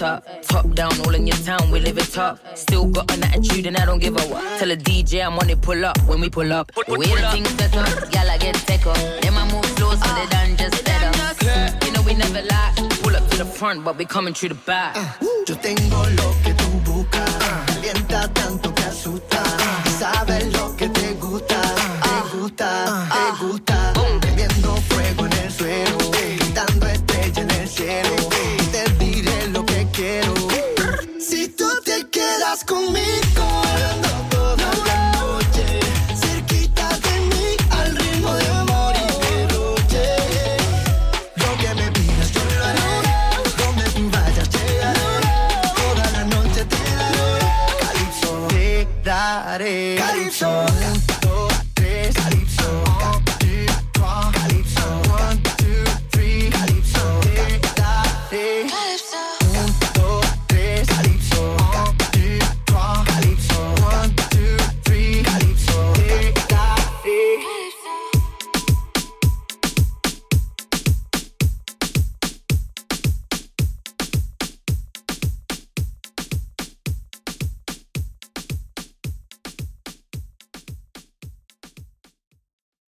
know 0.00 0.16
it 0.16 0.22
top. 0.22 0.42
Top 0.42 0.74
down, 0.74 1.00
all 1.00 1.14
in 1.14 1.26
your 1.26 1.36
town, 1.38 1.70
we 1.70 1.80
live 1.80 1.98
it 1.98 2.12
top. 2.12 2.38
Still 2.56 2.86
got 2.86 3.12
an 3.12 3.24
attitude 3.24 3.66
and 3.66 3.76
I 3.76 3.84
don't 3.84 3.98
give 3.98 4.16
a 4.16 4.22
what. 4.22 4.58
Tell 4.58 4.70
a 4.70 4.76
DJ 4.76 5.24
I'm 5.24 5.38
on 5.38 5.50
it, 5.50 5.60
pull 5.60 5.84
up 5.84 5.98
when 6.06 6.20
we 6.20 6.28
pull 6.28 6.52
up. 6.52 6.72
The 6.74 6.98
way 6.98 7.06
the 7.06 7.28
things 7.30 7.48
set 7.50 7.76
up, 7.76 8.12
y'all 8.12 8.30
I 8.30 8.38
get 8.38 8.54
take 8.66 8.86
up. 8.86 8.96
Then 8.96 9.34
I 9.34 9.44
move 9.52 9.64
slow, 9.76 9.90
so 9.90 10.14
they 10.14 10.26
done 10.28 10.56
just 10.56 10.84
better. 10.84 11.86
You 11.86 11.92
know 11.92 12.02
we 12.02 12.14
never 12.14 12.42
lie. 12.42 12.72
Pull 13.02 13.16
up 13.16 13.28
to 13.30 13.38
the 13.38 13.44
front, 13.44 13.84
but 13.84 13.96
we 13.96 14.04
coming 14.04 14.34
through 14.34 14.50
the 14.50 14.60
back. 14.66 14.96
Uh, 14.96 15.26
yo 15.46 15.56
tengo 15.56 16.04
lo 16.16 16.34
que 16.44 16.54
tú 16.54 16.68
buscas. 16.84 17.34
Calienta 17.66 18.28
tanto 18.32 18.74
que 18.74 18.82
asusta. 18.82 19.42
Sabes 19.98 20.52
lo 20.52 20.76
que 20.76 20.76
te 20.76 20.76
gusta. 20.76 20.77